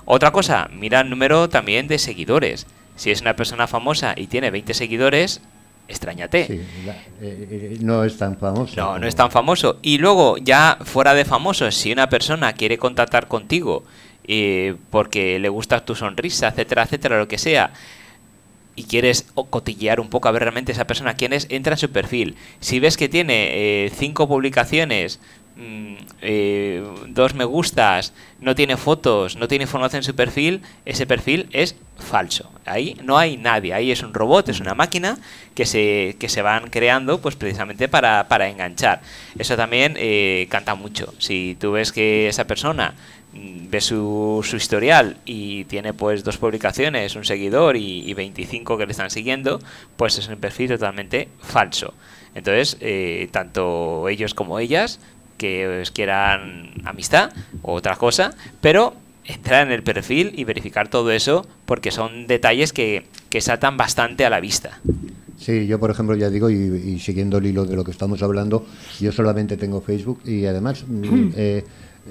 Otra 0.05 0.33
cosa, 0.33 0.68
mira 0.72 1.01
el 1.01 1.11
número 1.11 1.48
también 1.48 1.87
de 1.87 1.98
seguidores. 1.98 2.66
Si 2.96 3.11
es 3.11 3.20
una 3.20 3.37
persona 3.37 3.66
famosa 3.66 4.14
y 4.16 4.27
tiene 4.27 4.51
20 4.51 4.74
seguidores, 4.74 5.40
extrañate. 5.87 6.46
Sí, 6.46 6.61
eh, 7.20 7.48
eh, 7.51 7.79
no 7.81 8.05
es 8.05 8.18
tan 8.18 8.37
famoso. 8.37 8.74
No, 8.77 8.98
no 8.98 9.07
es 9.07 9.14
tan 9.14 9.31
famoso. 9.31 9.79
Y 9.83 9.98
luego, 9.98 10.37
ya 10.38 10.79
fuera 10.83 11.14
de 11.14 11.24
famoso, 11.24 11.70
si 11.70 11.92
una 11.92 12.09
persona 12.09 12.53
quiere 12.55 12.79
contactar 12.79 13.29
contigo 13.29 13.85
eh, 14.31 14.77
porque 14.90 15.38
le 15.38 15.48
gusta 15.48 15.85
tu 15.85 15.94
sonrisa, 15.94 16.48
etcétera, 16.48 16.83
etcétera, 16.83 17.18
lo 17.18 17.29
que 17.29 17.38
sea, 17.38 17.72
y 18.79 18.85
quieres 18.85 19.27
cotillear 19.51 19.99
un 19.99 20.09
poco 20.09 20.29
a 20.29 20.31
ver 20.31 20.43
realmente 20.43 20.71
esa 20.71 20.87
persona 20.87 21.14
quién 21.14 21.33
es, 21.33 21.49
entra 21.51 21.73
en 21.73 21.79
su 21.79 21.91
perfil. 21.91 22.37
Si 22.61 22.79
ves 22.79 22.97
que 22.97 23.09
tiene 23.09 23.91
cinco 23.93 24.29
publicaciones 24.29 25.19
mm, 25.57 25.95
eh, 26.23 26.85
dos 27.09 27.35
me 27.35 27.45
gustas, 27.45 28.12
no 28.41 28.55
tiene 28.55 28.77
fotos, 28.77 29.35
no 29.35 29.49
tiene 29.49 29.64
información 29.64 29.99
en 29.99 30.05
su 30.05 30.14
perfil, 30.14 30.62
ese 30.85 31.07
perfil 31.07 31.49
es 31.51 31.75
falso. 31.97 32.53
Ahí 32.64 32.97
no 33.03 33.19
hay 33.19 33.37
nadie, 33.37 33.75
ahí 33.75 33.91
es 33.91 34.05
un 34.05 34.14
robot, 34.14 34.49
es 34.49 34.61
una 34.61 34.75
máquina 34.75 35.19
que 35.57 35.67
se, 35.67 36.14
que 36.21 36.29
se 36.29 36.43
van 36.43 36.71
creando 36.71 37.21
pues 37.21 37.35
precisamente 37.35 37.88
para, 37.88 38.29
para 38.29 38.49
enganchar. 38.49 39.01
Eso 39.37 39.57
también 39.57 39.95
eh, 39.97 40.47
canta 40.51 40.77
mucho. 40.77 41.12
Si 41.19 41.57
tú 41.59 41.73
ves 41.73 41.91
que 41.91 42.29
esa 42.29 42.47
persona 42.47 42.95
ve 43.33 43.81
su, 43.81 44.45
su, 44.45 44.57
historial 44.57 45.19
y 45.25 45.64
tiene 45.64 45.93
pues 45.93 46.25
dos 46.25 46.38
publicaciones, 46.38 47.14
un 47.17 47.25
seguidor 47.25 47.77
y, 47.77 48.09
y, 48.09 48.14
25 48.14 48.79
que 48.79 48.87
le 48.87 48.93
están 48.93 49.11
siguiendo, 49.11 49.61
pues 49.97 50.19
es 50.19 50.29
un 50.29 50.37
perfil 50.37 50.69
totalmente 50.69 51.29
falso. 51.41 51.95
Entonces, 52.35 52.77
eh, 52.81 53.29
tanto 53.31 54.09
ellos 54.09 54.35
como 54.35 54.59
ellas, 54.59 55.01
que 55.37 55.81
os 55.83 55.91
quieran 55.91 56.73
amistad 56.85 57.33
o 57.62 57.75
otra 57.75 57.97
cosa, 57.97 58.35
pero 58.61 58.95
entrar 59.25 59.67
en 59.67 59.73
el 59.73 59.83
perfil 59.83 60.33
y 60.35 60.45
verificar 60.45 60.88
todo 60.88 61.11
eso 61.12 61.47
porque 61.67 61.91
son 61.91 62.27
detalles 62.27 62.73
que, 62.73 63.05
que 63.31 63.41
saltan 63.41 63.77
bastante 63.77 64.25
a 64.25 64.31
la 64.31 64.41
vista. 64.41 64.81
Sí, 65.37 65.67
yo 65.67 65.79
por 65.79 65.91
ejemplo 65.91 66.17
ya 66.17 66.31
digo, 66.31 66.51
y, 66.51 66.55
y, 66.55 66.99
siguiendo 66.99 67.38
el 67.38 67.47
hilo 67.47 67.64
de 67.64 67.77
lo 67.77 67.85
que 67.85 67.93
estamos 67.93 68.23
hablando, 68.23 68.67
yo 68.99 69.12
solamente 69.12 69.57
tengo 69.57 69.81
Facebook 69.81 70.21
y 70.25 70.47
además 70.47 70.85
mm. 70.87 71.31
eh, 71.37 71.64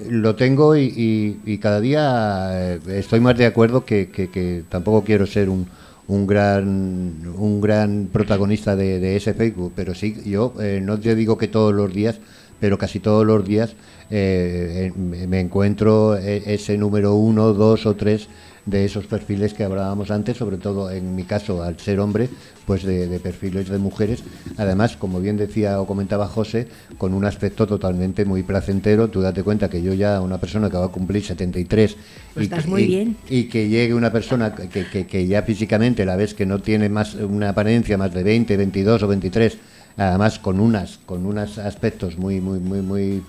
lo 0.10 0.36
tengo 0.36 0.75
y, 0.75 1.60
cada 1.62 1.79
día 1.79 2.49
eh, 2.75 2.79
estoy 2.89 3.19
más 3.19 3.38
de 3.38 3.45
acuerdo 3.45 3.86
que, 3.86 4.63
tampoco 4.69 5.03
quiero 5.03 5.25
ser 5.25 5.49
un, 5.49 5.67
un 6.07 6.27
gran 6.27 7.36
un 7.38 7.62
gran 7.62 8.10
protagonista 8.12 8.75
de, 8.75 8.99
de 8.99 9.15
ese 9.15 9.33
Facebook, 9.33 9.73
pero 9.75 9.95
sí, 9.95 10.15
yo 10.25 10.53
eh, 10.60 10.79
no 10.81 10.99
te 10.99 11.15
digo 11.15 11.38
que 11.38 11.47
todos 11.47 11.73
los 11.73 11.93
días, 11.93 12.19
pero 12.60 12.77
casi 12.77 12.99
todos 12.99 13.25
los 13.25 13.45
días 13.45 13.75
eh, 14.10 14.91
me 14.95 15.39
encuentro 15.39 16.15
ese 16.15 16.77
número 16.77 17.15
uno, 17.15 17.53
dos 17.53 17.86
o 17.86 17.95
tres 17.95 18.27
de 18.65 18.86
esos 18.86 19.07
perfiles 19.07 19.53
que 19.53 19.63
hablábamos 19.63 20.12
antes, 20.12 20.38
sobre 20.38 20.57
todo 20.57 20.91
en 20.91 21.15
mi 21.15 21.23
caso, 21.23 21.63
al 21.63 21.79
ser 21.79 21.99
hombre, 21.99 22.29
pues 22.67 22.84
de, 22.84 23.08
de, 23.08 23.19
perfiles 23.19 23.69
de 23.69 23.77
mujeres. 23.77 24.23
Además, 24.58 24.97
como 24.97 25.21
bien 25.21 25.38
decía 25.38 25.80
o 25.80 25.88
comentaba 25.88 26.27
José, 26.27 26.67
con 26.97 27.13
un 27.13 27.23
aspecto 27.23 27.65
totalmente 27.65 28.25
muy 28.25 28.43
placentero. 28.43 29.08
Tú 29.08 29.21
date 29.21 29.41
cuenta 29.41 29.69
que 29.69 29.82
yo 29.82 29.93
ya, 29.93 30.19
una 30.19 30.38
persona 30.38 30.69
que 30.69 30.75
va 30.75 30.86
a 30.86 30.89
cumplir 30.89 31.23
73, 31.23 31.95
pues 32.34 32.43
y, 32.43 32.43
estás 32.43 32.67
muy 32.67 32.84
y, 32.84 32.88
bien. 32.88 33.17
y 33.30 33.43
que 33.45 33.69
llegue 33.69 33.93
una 33.93 34.12
persona 34.12 34.53
que, 34.53 34.86
que, 34.86 35.08
que, 35.08 35.27
ya 35.27 35.43
físicamente 35.43 36.06
la 36.06 36.17
ves 36.17 36.34
que 36.34 36.45
no 36.45 36.60
tiene 36.60 36.89
más 36.89 37.15
una 37.15 37.49
apariencia 37.49 37.97
más 37.97 38.13
de 38.13 38.23
20, 38.23 38.58
22 38.58 39.01
o 39.01 39.08
23, 39.08 39.58
además 39.95 40.38
con 40.38 40.60
unas 40.60 40.99
con 41.06 41.25
unos 41.25 41.58
aspectos 41.60 42.17
muy 42.17 42.41
muy 42.41 42.60
muy 42.60 42.82
muy 42.82 43.23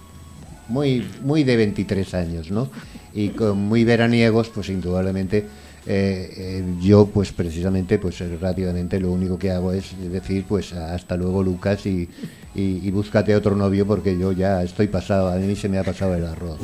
muy 0.68 1.06
muy 1.22 1.44
de 1.44 1.56
23 1.56 2.14
años, 2.14 2.50
¿no? 2.50 2.68
Y 3.14 3.28
con 3.28 3.56
muy 3.56 3.84
veraniegos, 3.84 4.48
pues 4.48 4.68
indudablemente 4.68 5.46
eh, 5.90 6.30
eh, 6.36 6.64
yo 6.80 7.06
pues 7.06 7.32
precisamente 7.32 7.98
pues 7.98 8.22
rápidamente 8.40 9.00
lo 9.00 9.10
único 9.10 9.38
que 9.38 9.50
hago 9.50 9.72
es 9.72 9.94
decir 10.12 10.44
pues 10.46 10.74
hasta 10.74 11.16
luego 11.16 11.42
Lucas 11.42 11.86
y, 11.86 12.08
y, 12.54 12.86
y 12.86 12.90
búscate 12.90 13.34
otro 13.34 13.56
novio 13.56 13.86
porque 13.86 14.18
yo 14.18 14.32
ya 14.32 14.62
estoy 14.62 14.88
pasado, 14.88 15.28
a 15.28 15.36
mí 15.36 15.56
se 15.56 15.68
me 15.68 15.78
ha 15.78 15.84
pasado 15.84 16.14
el 16.14 16.26
arroz. 16.26 16.58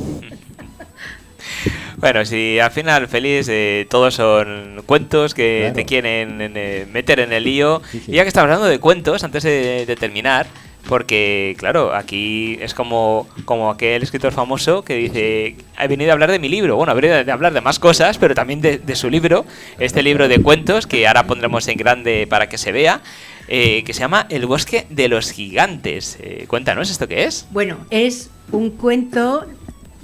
Bueno, 1.97 2.25
si 2.25 2.59
al 2.59 2.71
final, 2.71 3.07
feliz, 3.07 3.47
eh, 3.49 3.87
todos 3.89 4.15
son 4.15 4.83
cuentos 4.85 5.33
que 5.33 5.59
claro. 5.61 5.75
te 5.75 5.85
quieren 5.85 6.37
eh, 6.39 6.85
meter 6.91 7.19
en 7.19 7.31
el 7.31 7.43
lío. 7.43 7.81
Sí, 7.89 8.01
sí. 8.05 8.11
Y 8.11 8.15
ya 8.15 8.23
que 8.23 8.27
estamos 8.27 8.45
hablando 8.45 8.67
de 8.67 8.79
cuentos, 8.79 9.23
antes 9.23 9.43
de, 9.43 9.85
de, 9.85 9.95
terminar, 9.95 10.47
porque 10.87 11.55
claro, 11.57 11.93
aquí 11.93 12.57
es 12.61 12.73
como, 12.73 13.27
como 13.45 13.69
aquel 13.69 14.03
escritor 14.03 14.31
famoso 14.31 14.83
que 14.83 14.95
dice, 14.95 15.55
he 15.79 15.87
venido 15.87 16.11
a 16.11 16.13
hablar 16.13 16.31
de 16.31 16.39
mi 16.39 16.49
libro. 16.49 16.75
Bueno, 16.75 16.91
he 16.93 16.95
venido 16.95 17.15
a 17.15 17.33
hablar 17.33 17.53
de 17.53 17.61
más 17.61 17.79
cosas, 17.79 18.17
pero 18.17 18.35
también 18.35 18.61
de, 18.61 18.95
su 18.95 19.09
libro, 19.09 19.45
este 19.79 20.03
libro 20.03 20.27
de 20.27 20.41
cuentos 20.41 20.87
que 20.87 21.07
ahora 21.07 21.27
pondremos 21.27 21.67
en 21.67 21.77
grande 21.77 22.27
para 22.27 22.49
que 22.49 22.57
se 22.57 22.71
vea. 22.71 23.01
Eh, 23.47 23.83
que 23.83 23.93
se 23.93 23.99
llama 23.99 24.25
El 24.31 24.47
bosque 24.47 24.87
de 24.89 25.07
los 25.07 25.29
gigantes. 25.29 26.17
Eh, 26.19 26.45
cuéntanos, 26.47 26.89
¿esto 26.89 27.07
qué 27.07 27.25
es? 27.25 27.45
Bueno, 27.51 27.77
es 27.91 28.31
un 28.51 28.71
cuento 28.71 29.45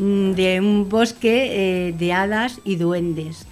Mm, 0.02 0.32
de 0.32 0.60
un 0.60 0.90
bosque 0.90 1.50
eh, 1.52 1.94
de 1.94 2.12
hadas 2.12 2.60
y 2.64 2.76
duendes. 2.78 3.46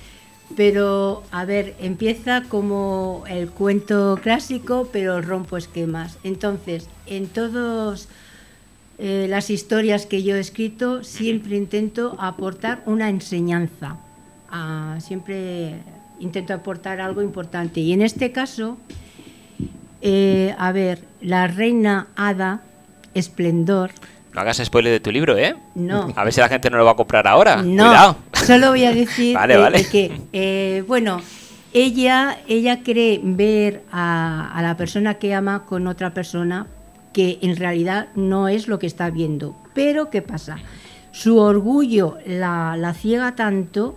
Pero, 0.55 1.23
a 1.31 1.45
ver, 1.45 1.75
empieza 1.79 2.43
como 2.43 3.23
el 3.29 3.49
cuento 3.49 4.19
clásico, 4.21 4.89
pero 4.91 5.21
rompo 5.21 5.57
esquemas. 5.57 6.17
Entonces, 6.23 6.89
en 7.05 7.27
todas 7.27 8.07
eh, 8.97 9.27
las 9.29 9.49
historias 9.49 10.05
que 10.05 10.23
yo 10.23 10.35
he 10.35 10.39
escrito, 10.39 11.03
siempre 11.03 11.55
intento 11.55 12.17
aportar 12.19 12.81
una 12.85 13.09
enseñanza. 13.09 13.95
Ah, 14.51 14.97
siempre 14.99 15.75
intento 16.19 16.53
aportar 16.53 16.99
algo 16.99 17.21
importante. 17.21 17.79
Y 17.79 17.93
en 17.93 18.01
este 18.01 18.31
caso, 18.31 18.77
eh, 20.01 20.53
a 20.57 20.71
ver, 20.71 21.03
la 21.21 21.47
reina 21.47 22.07
hada, 22.15 22.62
esplendor, 23.13 23.91
no 24.33 24.41
hagas 24.41 24.62
spoiler 24.63 24.93
de 24.93 24.99
tu 24.99 25.12
libro, 25.12 25.38
¿eh? 25.38 25.55
No. 25.73 26.13
A 26.15 26.23
ver 26.23 26.31
si 26.31 26.39
la 26.39 26.49
gente 26.49 26.69
no 26.69 26.77
lo 26.77 26.85
va 26.85 26.91
a 26.91 26.95
comprar 26.95 27.27
ahora. 27.27 27.63
No. 27.63 27.85
Cuidado. 27.85 28.15
Solo 28.49 28.69
voy 28.69 28.83
a 28.85 28.93
decir 28.93 29.35
vale, 29.35 29.53
eh, 29.53 29.57
vale. 29.57 29.85
que, 29.85 30.21
eh, 30.33 30.83
bueno, 30.88 31.21
ella, 31.71 32.39
ella 32.47 32.81
cree 32.81 33.21
ver 33.23 33.83
a, 33.91 34.51
a, 34.51 34.62
la 34.63 34.75
persona 34.75 35.15
que 35.15 35.35
ama 35.35 35.65
con 35.67 35.85
otra 35.85 36.15
persona 36.15 36.65
que 37.13 37.38
en 37.43 37.55
realidad 37.57 38.07
no 38.15 38.47
es 38.47 38.67
lo 38.67 38.79
que 38.79 38.88
está 38.88 39.12
viendo. 39.12 39.55
Pero, 39.75 40.09
¿qué 40.09 40.23
pasa? 40.23 40.57
Su 41.12 41.38
orgullo 41.38 42.17
la, 42.25 42.75
la 42.75 42.95
ciega 42.95 43.35
tanto 43.35 43.95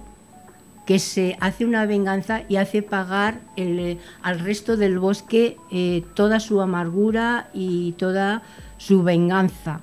que 0.84 0.98
se 0.98 1.38
hace 1.40 1.64
una 1.64 1.86
venganza 1.86 2.42
y 2.46 2.56
hace 2.56 2.82
pagar 2.82 3.40
el, 3.56 3.78
eh, 3.78 3.98
al 4.22 4.40
resto 4.40 4.76
del 4.76 4.98
bosque 4.98 5.56
eh, 5.70 6.04
toda 6.14 6.40
su 6.40 6.60
amargura 6.60 7.48
y 7.54 7.92
toda 7.92 8.42
su 8.76 9.02
venganza 9.02 9.80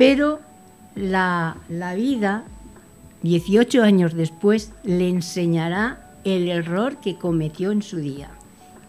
pero 0.00 0.40
la, 0.94 1.58
la, 1.68 1.94
vida, 1.94 2.44
18 3.22 3.82
años 3.82 4.14
después, 4.14 4.72
le 4.82 5.08
enseñará 5.08 6.10
el 6.24 6.48
error 6.48 6.96
que 6.96 7.16
cometió 7.16 7.70
en 7.72 7.82
su 7.82 7.98
día. 7.98 8.30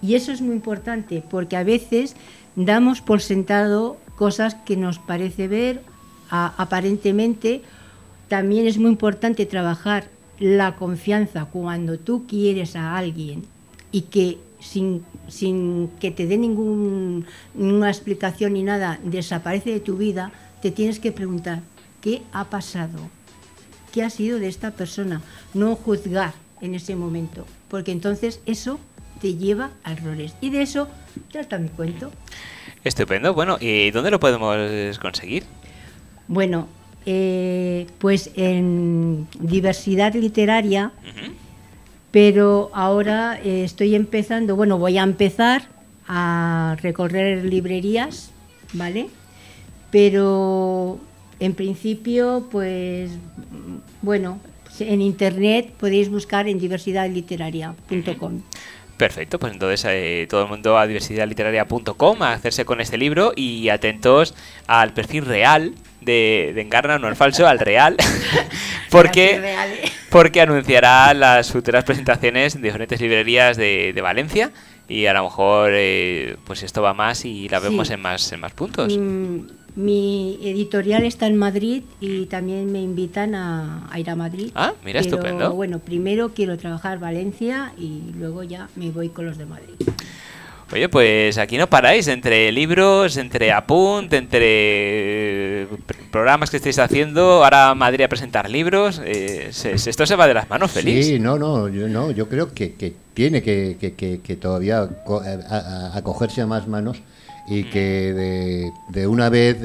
Y 0.02 0.16
eso 0.16 0.32
es 0.32 0.42
muy 0.42 0.56
importante 0.56 1.24
porque 1.30 1.58
a 1.58 1.64
veces 1.64 2.16
damos 2.56 3.02
por 3.02 3.22
sentado 3.22 3.98
cosas 4.16 4.56
que 4.56 4.78
nos 4.78 5.00
parece 5.00 5.48
ver 5.48 5.82
aparentemente. 6.30 7.62
También 8.28 8.68
es 8.68 8.78
muy 8.78 8.90
importante 8.90 9.46
trabajar 9.46 10.10
la 10.40 10.76
confianza 10.76 11.46
cuando 11.46 12.00
tú 12.00 12.26
quieres 12.26 12.76
a 12.76 12.98
alguien 12.98 13.44
y 13.92 14.02
que 14.04 14.40
sin, 14.60 15.04
sin 15.28 15.90
que 16.00 16.12
te 16.12 16.26
dé 16.26 16.38
ninguna 16.38 17.90
explicación 17.90 18.54
ni 18.54 18.64
nada 18.64 19.00
desaparece 19.04 19.72
de 19.72 19.80
tu 19.80 19.98
vida, 19.98 20.32
te 20.62 20.72
tienes 20.72 21.00
que 21.00 21.12
preguntar, 21.12 21.62
¿qué 22.00 22.22
ha 22.32 22.46
pasado? 22.46 23.00
¿Qué 23.92 24.04
ha 24.04 24.10
sido 24.10 24.40
de 24.40 24.48
esta 24.48 24.72
persona? 24.72 25.22
No 25.54 25.76
juzgar 25.76 26.34
en 26.62 26.76
ese 26.76 26.96
momento, 26.96 27.46
porque 27.68 27.92
entonces 27.92 28.40
eso 28.46 28.80
te 29.20 29.36
lleva 29.36 29.72
a 29.84 29.94
errores. 29.94 30.34
Y 30.42 30.50
de 30.50 30.62
eso 30.62 30.88
trata 31.32 31.58
mi 31.58 31.70
cuento. 31.70 32.12
Estupendo. 32.84 33.34
Bueno, 33.34 33.58
¿y 33.60 33.92
dónde 33.92 34.12
lo 34.12 34.20
podemos 34.20 34.98
conseguir? 35.00 35.44
Bueno, 36.28 36.68
eh, 37.06 37.88
pues 38.00 38.32
en 38.36 39.28
diversidad 39.40 40.14
literaria, 40.14 40.92
uh 41.04 41.08
-huh. 41.08 41.32
pero 42.12 42.72
ahora 42.74 43.40
eh, 43.44 43.64
estoy 43.64 43.96
empezando, 43.96 44.56
bueno, 44.56 44.78
voy 44.78 44.98
a 44.98 45.04
empezar 45.04 45.64
a 46.08 46.78
recorrer 46.82 47.44
librerías, 47.46 48.32
¿vale? 48.74 49.10
pero 49.92 51.00
en 51.42 51.56
principio, 51.56 52.48
pues 52.52 53.10
bueno, 54.04 54.40
en 54.80 55.02
internet 55.02 55.74
podéis 55.78 56.08
buscar 56.10 56.48
en 56.48 56.60
diversidadliteraria.com. 56.60 58.42
Perfecto, 58.96 59.40
pues 59.40 59.54
entonces 59.54 59.84
eh, 59.90 60.28
todo 60.30 60.44
el 60.44 60.50
mundo 60.50 60.78
a 60.78 60.86
diversidadliteraria.com 60.86 62.22
a 62.22 62.34
hacerse 62.34 62.64
con 62.64 62.80
este 62.80 63.00
libro 63.00 63.34
y 63.36 63.70
atentos 63.70 64.36
al 64.68 64.94
perfil 64.94 65.26
real 65.26 65.74
de, 66.02 66.52
de 66.54 66.62
Encarna, 66.62 67.00
no 67.00 67.08
al 67.08 67.16
falso, 67.16 67.48
al 67.48 67.58
real, 67.58 67.98
porque, 68.92 69.42
¿eh? 69.44 69.92
porque 70.12 70.42
anunciará 70.42 71.12
las 71.16 71.52
futuras 71.52 71.84
presentaciones 71.84 72.56
en 72.56 72.62
diferentes 72.62 73.02
librerías 73.02 73.58
de, 73.58 73.94
de 73.96 74.02
Valencia 74.02 74.52
y 74.88 75.08
a 75.08 75.14
lo 75.14 75.24
mejor 75.24 75.72
eh, 75.74 76.36
pues 76.46 76.62
esto 76.62 76.82
va 76.82 76.94
más 76.94 77.26
y 77.26 77.50
la 77.50 77.60
vemos 77.60 77.88
sí. 77.88 77.94
en 77.94 78.02
más 78.02 78.32
en 78.32 78.40
más 78.40 78.52
puntos. 78.52 78.98
Mm, 78.98 79.40
mi 79.76 80.40
editorial 80.44 81.04
está 81.04 81.28
en 81.28 81.38
Madrid 81.38 81.84
y 82.00 82.26
también 82.26 82.72
me 82.72 82.82
invitan 82.82 83.36
a, 83.36 83.88
a 83.92 84.00
ir 84.00 84.10
a 84.10 84.16
Madrid. 84.16 84.52
Ah, 84.56 84.74
mira, 84.84 85.02
pero, 85.02 85.16
estupendo. 85.16 85.54
Bueno, 85.54 85.80
primero 85.80 86.30
quiero 86.34 86.58
trabajar 86.58 87.00
Valencia 87.00 87.74
y 87.78 88.12
luego 88.18 88.44
ya 88.44 88.70
me 88.76 88.92
voy 88.92 89.10
con 89.10 89.26
los 89.26 89.38
de 89.38 89.46
Madrid. 89.46 89.76
Oye, 90.74 90.88
pues 90.88 91.38
aquí 91.38 91.58
no 91.58 91.68
paráis, 91.68 92.08
entre 92.08 92.50
libros, 92.54 93.18
entre 93.18 93.52
apunt, 93.52 94.14
entre 94.14 95.68
programas 96.12 96.50
que 96.50 96.58
estáis 96.58 96.80
haciendo, 96.80 97.44
ahora 97.44 97.76
Madrid 97.76 98.06
a 98.06 98.08
presentar 98.08 98.50
libros, 98.50 99.02
eh, 99.04 99.50
esto 99.52 100.06
se 100.06 100.16
va 100.16 100.28
de 100.28 100.34
las 100.34 100.50
manos, 100.50 100.72
feliz. 100.72 101.06
Sí, 101.06 101.20
no, 101.20 101.38
no, 101.38 101.68
yo, 101.68 101.90
no, 101.90 102.12
yo 102.12 102.30
creo 102.30 102.54
que, 102.54 102.76
que 102.76 102.94
tiene 103.14 103.44
que, 103.44 103.76
que, 103.80 104.22
que 104.22 104.36
todavía 104.38 104.88
acogerse 105.94 106.42
a, 106.42 106.48
más 106.48 106.70
manos 106.70 107.02
y 107.48 107.66
que 107.66 108.14
de, 108.14 108.72
de 108.90 109.08
una 109.08 109.30
vez 109.30 109.58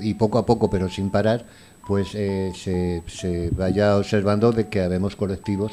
y 0.00 0.14
poco 0.14 0.38
a 0.38 0.46
poco, 0.46 0.70
pero 0.70 0.88
sin 0.88 1.10
parar, 1.10 1.46
pues 1.86 2.08
se, 2.08 3.02
se 3.06 3.50
vaya 3.50 3.96
observando 3.96 4.52
de 4.52 4.68
que 4.68 4.80
habemos 4.80 5.16
colectivos 5.16 5.72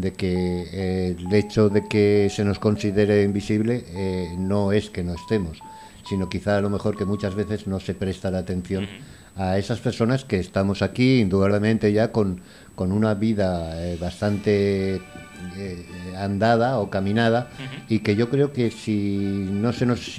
de 0.00 0.12
que 0.12 0.66
eh, 0.72 1.16
el 1.18 1.34
hecho 1.34 1.68
de 1.68 1.86
que 1.86 2.28
se 2.30 2.44
nos 2.44 2.58
considere 2.58 3.22
invisible 3.22 3.84
eh, 3.88 4.34
no 4.38 4.72
es 4.72 4.90
que 4.90 5.02
no 5.02 5.14
estemos, 5.14 5.58
sino 6.08 6.28
quizá 6.28 6.56
a 6.56 6.60
lo 6.60 6.70
mejor 6.70 6.96
que 6.96 7.04
muchas 7.04 7.34
veces 7.34 7.66
no 7.66 7.80
se 7.80 7.94
presta 7.94 8.30
la 8.30 8.38
atención 8.38 8.86
a 9.36 9.58
esas 9.58 9.78
personas 9.78 10.24
que 10.24 10.38
estamos 10.38 10.82
aquí, 10.82 11.20
indudablemente 11.20 11.92
ya 11.92 12.10
con, 12.10 12.40
con 12.74 12.90
una 12.92 13.14
vida 13.14 13.84
eh, 13.84 13.96
bastante 14.00 15.00
andada 16.16 16.78
o 16.78 16.90
caminada, 16.90 17.50
y 17.88 18.00
que 18.00 18.16
yo 18.16 18.28
creo 18.28 18.52
que 18.52 18.70
si 18.70 19.46
no 19.50 19.72
se 19.72 19.86
nos 19.86 20.18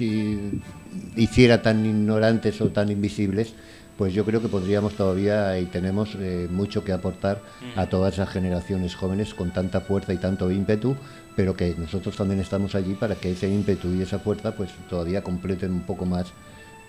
hiciera 1.16 1.62
tan 1.62 1.84
ignorantes 1.84 2.60
o 2.60 2.70
tan 2.70 2.90
invisibles, 2.90 3.54
pues 4.00 4.14
yo 4.14 4.24
creo 4.24 4.40
que 4.40 4.48
podríamos 4.48 4.94
todavía 4.94 5.58
y 5.58 5.66
tenemos 5.66 6.16
eh, 6.18 6.48
mucho 6.50 6.84
que 6.84 6.92
aportar 6.92 7.42
a 7.76 7.84
todas 7.84 8.14
esas 8.14 8.30
generaciones 8.30 8.94
jóvenes 8.94 9.34
con 9.34 9.50
tanta 9.50 9.82
fuerza 9.82 10.14
y 10.14 10.16
tanto 10.16 10.50
ímpetu, 10.50 10.96
pero 11.40 11.56
que 11.56 11.74
nosotros 11.78 12.14
también 12.16 12.38
estamos 12.38 12.74
allí 12.74 12.92
para 12.92 13.14
que 13.14 13.30
ese 13.30 13.48
ímpetu 13.48 13.88
y 13.94 14.02
esa 14.02 14.18
fuerza 14.18 14.54
pues 14.54 14.68
todavía 14.90 15.22
completen 15.22 15.70
un 15.70 15.80
poco 15.80 16.04
más 16.04 16.34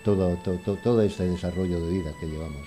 todo, 0.04 0.36
todo, 0.44 0.76
todo 0.76 1.00
este 1.00 1.22
desarrollo 1.22 1.80
de 1.80 1.90
vida 1.90 2.12
que 2.20 2.26
llevamos. 2.26 2.60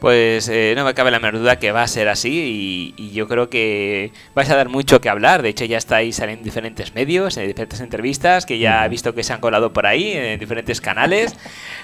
Pues 0.00 0.48
eh, 0.48 0.72
no 0.74 0.84
me 0.84 0.94
cabe 0.94 1.12
la 1.12 1.20
menor 1.20 1.38
duda 1.38 1.60
que 1.60 1.70
va 1.70 1.84
a 1.84 1.86
ser 1.86 2.08
así 2.08 2.92
y, 2.98 3.10
yo 3.12 3.28
creo 3.28 3.48
que 3.48 4.10
vais 4.34 4.50
a 4.50 4.56
dar 4.56 4.68
mucho 4.68 5.00
que 5.00 5.08
hablar. 5.08 5.42
De 5.42 5.50
hecho, 5.50 5.64
ya 5.64 5.78
estáis 5.78 6.18
en 6.18 6.42
diferentes 6.42 6.92
medios, 6.92 7.36
en 7.36 7.46
diferentes 7.46 7.80
entrevistas, 7.80 8.44
que 8.44 8.58
ya 8.58 8.84
he 8.84 8.88
visto 8.88 9.14
que 9.14 9.22
se 9.22 9.32
han 9.32 9.40
colado 9.40 9.72
por 9.72 9.86
ahí, 9.86 10.10
en 10.10 10.40
diferentes 10.40 10.80
canales. 10.80 11.36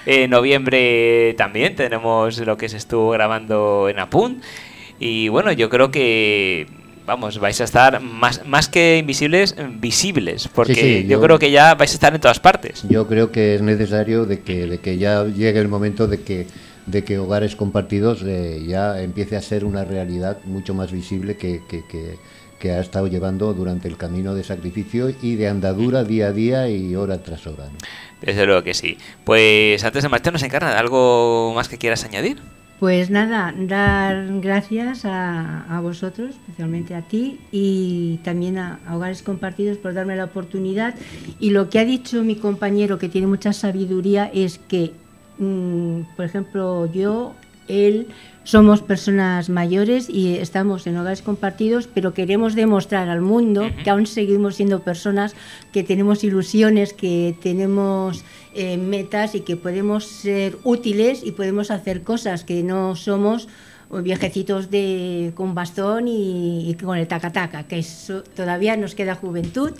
En 0.05 0.31
noviembre 0.31 1.33
también 1.37 1.77
tenemos 1.77 2.39
lo 2.39 2.57
que 2.57 2.67
se 2.67 2.75
estuvo 2.75 3.11
grabando 3.11 3.87
en 3.87 3.99
Apunt. 3.99 4.43
Y 4.99 5.29
bueno, 5.29 5.53
yo 5.53 5.69
creo 5.69 5.91
que 5.91 6.67
vamos, 7.09 7.39
vais 7.39 7.59
a 7.59 7.63
estar 7.63 7.99
más, 8.01 8.45
más 8.45 8.69
que 8.69 8.99
invisibles, 8.99 9.55
visibles, 9.81 10.47
porque 10.47 11.07
yo, 11.07 11.19
creo 11.19 11.39
que 11.39 11.49
ya 11.49 11.73
vais 11.73 11.89
a 11.89 11.95
estar 11.95 12.13
en 12.13 12.21
todas 12.21 12.39
partes. 12.39 12.83
Yo 12.87 13.07
creo 13.07 13.31
que 13.31 13.55
es 13.55 13.63
necesario 13.63 14.25
de 14.25 14.41
que, 14.41 14.67
de 14.67 14.77
que 14.77 14.99
ya 14.99 15.25
llegue 15.25 15.59
el 15.59 15.67
momento 15.67 16.07
de 16.07 16.21
que 16.21 16.45
de 16.85 17.03
que 17.03 17.19
hogares 17.19 17.55
compartidos 17.55 18.23
eh, 18.25 18.63
ya 18.67 19.01
empiece 19.01 19.35
a 19.35 19.41
ser 19.41 19.63
una 19.63 19.85
realidad 19.85 20.37
mucho 20.45 20.73
más 20.73 20.91
visible 20.91 21.37
que, 21.37 21.61
que, 21.67 22.71
ha 22.71 22.79
estado 22.79 23.07
llevando 23.07 23.53
durante 23.53 23.87
el 23.87 23.95
camino 23.95 24.35
de 24.35 24.43
sacrificio 24.43 25.13
y 25.21 25.35
de 25.35 25.47
andadura 25.47 26.03
día 26.03 26.27
a 26.27 26.31
día 26.31 26.69
y 26.69 26.95
hora 26.95 27.23
tras 27.23 27.47
hora. 27.47 27.69
Desde 28.21 28.45
luego 28.45 28.63
que 28.63 28.73
sí. 28.73 28.97
Pues 29.23 29.83
antes 29.83 30.03
de 30.03 30.09
marcharnos, 30.09 30.43
Encarna, 30.43 30.77
¿algo 30.77 31.53
más 31.55 31.69
que 31.69 31.77
quieras 31.77 32.03
añadir? 32.03 32.37
Pues 32.79 33.09
nada, 33.09 33.53
dar 33.57 34.39
gracias 34.39 35.03
a, 35.03 35.65
a, 35.75 35.81
vosotros, 35.81 36.29
especialmente 36.29 36.95
a 36.95 37.01
ti, 37.01 37.39
y 37.51 38.19
también 38.23 38.57
a, 38.57 38.79
Hogares 38.89 39.21
Compartidos 39.21 39.77
por 39.77 39.93
darme 39.93 40.15
la 40.15 40.25
oportunidad. 40.25 40.95
Y 41.39 41.49
lo 41.49 41.69
que 41.69 41.79
ha 41.79 41.85
dicho 41.85 42.23
mi 42.23 42.35
compañero, 42.35 42.97
que 42.97 43.09
tiene 43.09 43.27
mucha 43.27 43.51
sabiduría, 43.51 44.31
es 44.33 44.59
que 44.59 44.93
Mm, 45.39 46.01
por 46.17 46.25
ejemplo, 46.25 46.85
yo, 46.91 47.33
él, 47.69 48.07
somos 48.43 48.81
personas 48.81 49.47
mayores 49.49 50.09
y 50.09 50.37
estamos 50.37 50.87
en 50.87 50.97
hogares 50.97 51.21
compartidos, 51.21 51.87
pero 51.93 52.13
queremos 52.13 52.55
demostrar 52.55 53.07
al 53.07 53.21
mundo 53.21 53.69
que 53.83 53.89
aún 53.89 54.07
seguimos 54.07 54.55
siendo 54.55 54.81
personas, 54.81 55.35
que 55.71 55.83
tenemos 55.83 56.23
ilusiones, 56.23 56.93
que 56.93 57.35
tenemos 57.41 58.25
eh, 58.55 58.77
metas 58.77 59.35
y 59.35 59.41
que 59.41 59.55
podemos 59.55 60.05
ser 60.05 60.57
útiles 60.63 61.21
y 61.23 61.31
podemos 61.31 61.69
hacer 61.69 62.01
cosas 62.01 62.43
que 62.43 62.63
no 62.63 62.95
somos 62.95 63.47
viejecitos 63.91 64.69
de, 64.69 65.31
con 65.35 65.55
bastón 65.55 66.07
y, 66.07 66.75
con 66.81 66.97
el 66.97 67.07
taca-taca, 67.07 67.63
que 67.63 67.83
todavía 68.35 68.77
nos 68.77 68.93
queda 68.95 69.15
juventud 69.15 69.71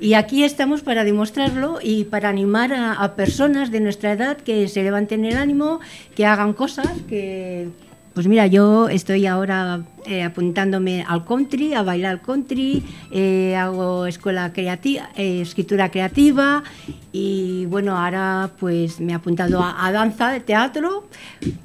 y 0.00 0.14
aquí 0.14 0.44
estamos 0.44 0.80
para 0.80 1.04
demostrarlo 1.04 1.78
y 1.82 2.04
para 2.04 2.28
animar 2.28 2.72
a, 2.72 3.14
personas 3.14 3.70
de 3.70 3.80
nuestra 3.80 4.12
edad 4.12 4.38
que 4.38 4.66
se 4.68 4.82
levanten 4.82 5.24
el 5.24 5.36
ánimo, 5.36 5.80
que 6.14 6.24
hagan 6.24 6.54
cosas, 6.54 6.88
que 7.08 7.68
pues 8.20 8.28
mira, 8.28 8.46
yo 8.46 8.90
estoy 8.90 9.24
ahora 9.24 9.80
eh, 10.04 10.22
apuntándome 10.22 11.02
al 11.08 11.24
country, 11.24 11.72
a 11.72 11.82
bailar 11.82 12.20
country, 12.20 12.82
eh, 13.10 13.56
hago 13.56 14.04
escuela 14.04 14.52
creativa, 14.52 15.08
eh, 15.16 15.40
escritura 15.40 15.90
creativa 15.90 16.62
y 17.12 17.64
bueno, 17.64 17.96
ahora 17.96 18.50
pues 18.60 19.00
me 19.00 19.12
he 19.12 19.14
apuntado 19.14 19.64
a, 19.64 19.90
danza 19.90 20.32
de 20.32 20.40
teatro. 20.40 21.08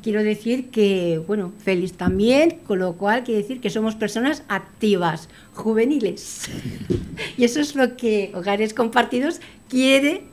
Quiero 0.02 0.24
decir 0.24 0.70
que, 0.70 1.22
bueno, 1.28 1.52
feliz 1.62 1.92
también, 1.92 2.60
con 2.66 2.80
lo 2.80 2.94
cual 2.94 3.26
quiere 3.26 3.42
decir 3.42 3.60
que 3.60 3.70
somos 3.70 3.96
personas 3.96 4.44
activas, 4.48 5.28
juveniles. 5.56 6.50
y 7.38 7.44
eso 7.44 7.60
es 7.60 7.76
lo 7.76 7.98
que 7.98 8.32
Hogares 8.34 8.74
Compartidos 8.74 9.42
quiere 9.68 10.24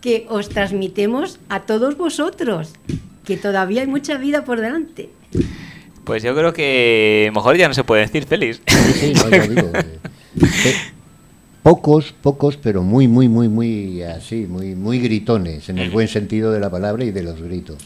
que 0.00 0.24
os 0.30 0.48
transmitemos 0.48 1.38
a 1.50 1.60
todos 1.60 1.98
vosotros, 1.98 2.72
que 3.26 3.36
todavía 3.36 3.82
hay 3.82 3.88
mucha 3.88 4.16
vida 4.16 4.42
por 4.42 4.62
delante. 4.62 5.10
Pues 6.06 6.22
yo 6.22 6.36
creo 6.36 6.52
que 6.52 7.30
mejor 7.34 7.56
ya 7.56 7.66
no 7.66 7.74
se 7.74 7.82
puede 7.82 8.02
decir 8.02 8.26
feliz. 8.26 8.62
Sí, 8.66 9.12
no, 9.12 9.24
digo. 9.46 9.70
Eh, 10.38 10.74
pocos, 11.62 12.14
pocos, 12.20 12.58
pero 12.58 12.82
muy, 12.82 13.08
muy, 13.08 13.26
muy, 13.26 13.48
muy 13.48 14.02
así, 14.02 14.46
muy, 14.46 14.74
muy 14.74 15.00
gritones, 15.00 15.70
en 15.70 15.78
el 15.78 15.88
buen 15.88 16.08
sentido 16.08 16.52
de 16.52 16.60
la 16.60 16.68
palabra 16.68 17.04
y 17.04 17.10
de 17.10 17.22
los 17.22 17.40
gritos. 17.40 17.78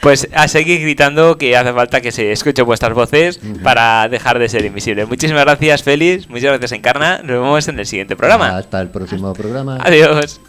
Pues 0.00 0.28
a 0.34 0.48
seguir 0.48 0.80
gritando 0.80 1.38
que 1.38 1.56
hace 1.56 1.72
falta 1.72 2.00
que 2.00 2.10
se 2.10 2.32
escuchen 2.32 2.66
vuestras 2.66 2.94
voces 2.94 3.40
para 3.62 4.08
dejar 4.08 4.40
de 4.40 4.48
ser 4.48 4.64
invisible. 4.64 5.06
Muchísimas 5.06 5.44
gracias, 5.44 5.84
Félix. 5.84 6.28
Muchas 6.28 6.50
gracias, 6.50 6.72
Encarna. 6.72 7.18
Nos 7.18 7.40
vemos 7.40 7.68
en 7.68 7.78
el 7.78 7.86
siguiente 7.86 8.16
programa. 8.16 8.58
Hasta 8.58 8.80
el 8.80 8.88
próximo 8.88 9.32
programa. 9.32 9.78
Adiós. 9.84 10.40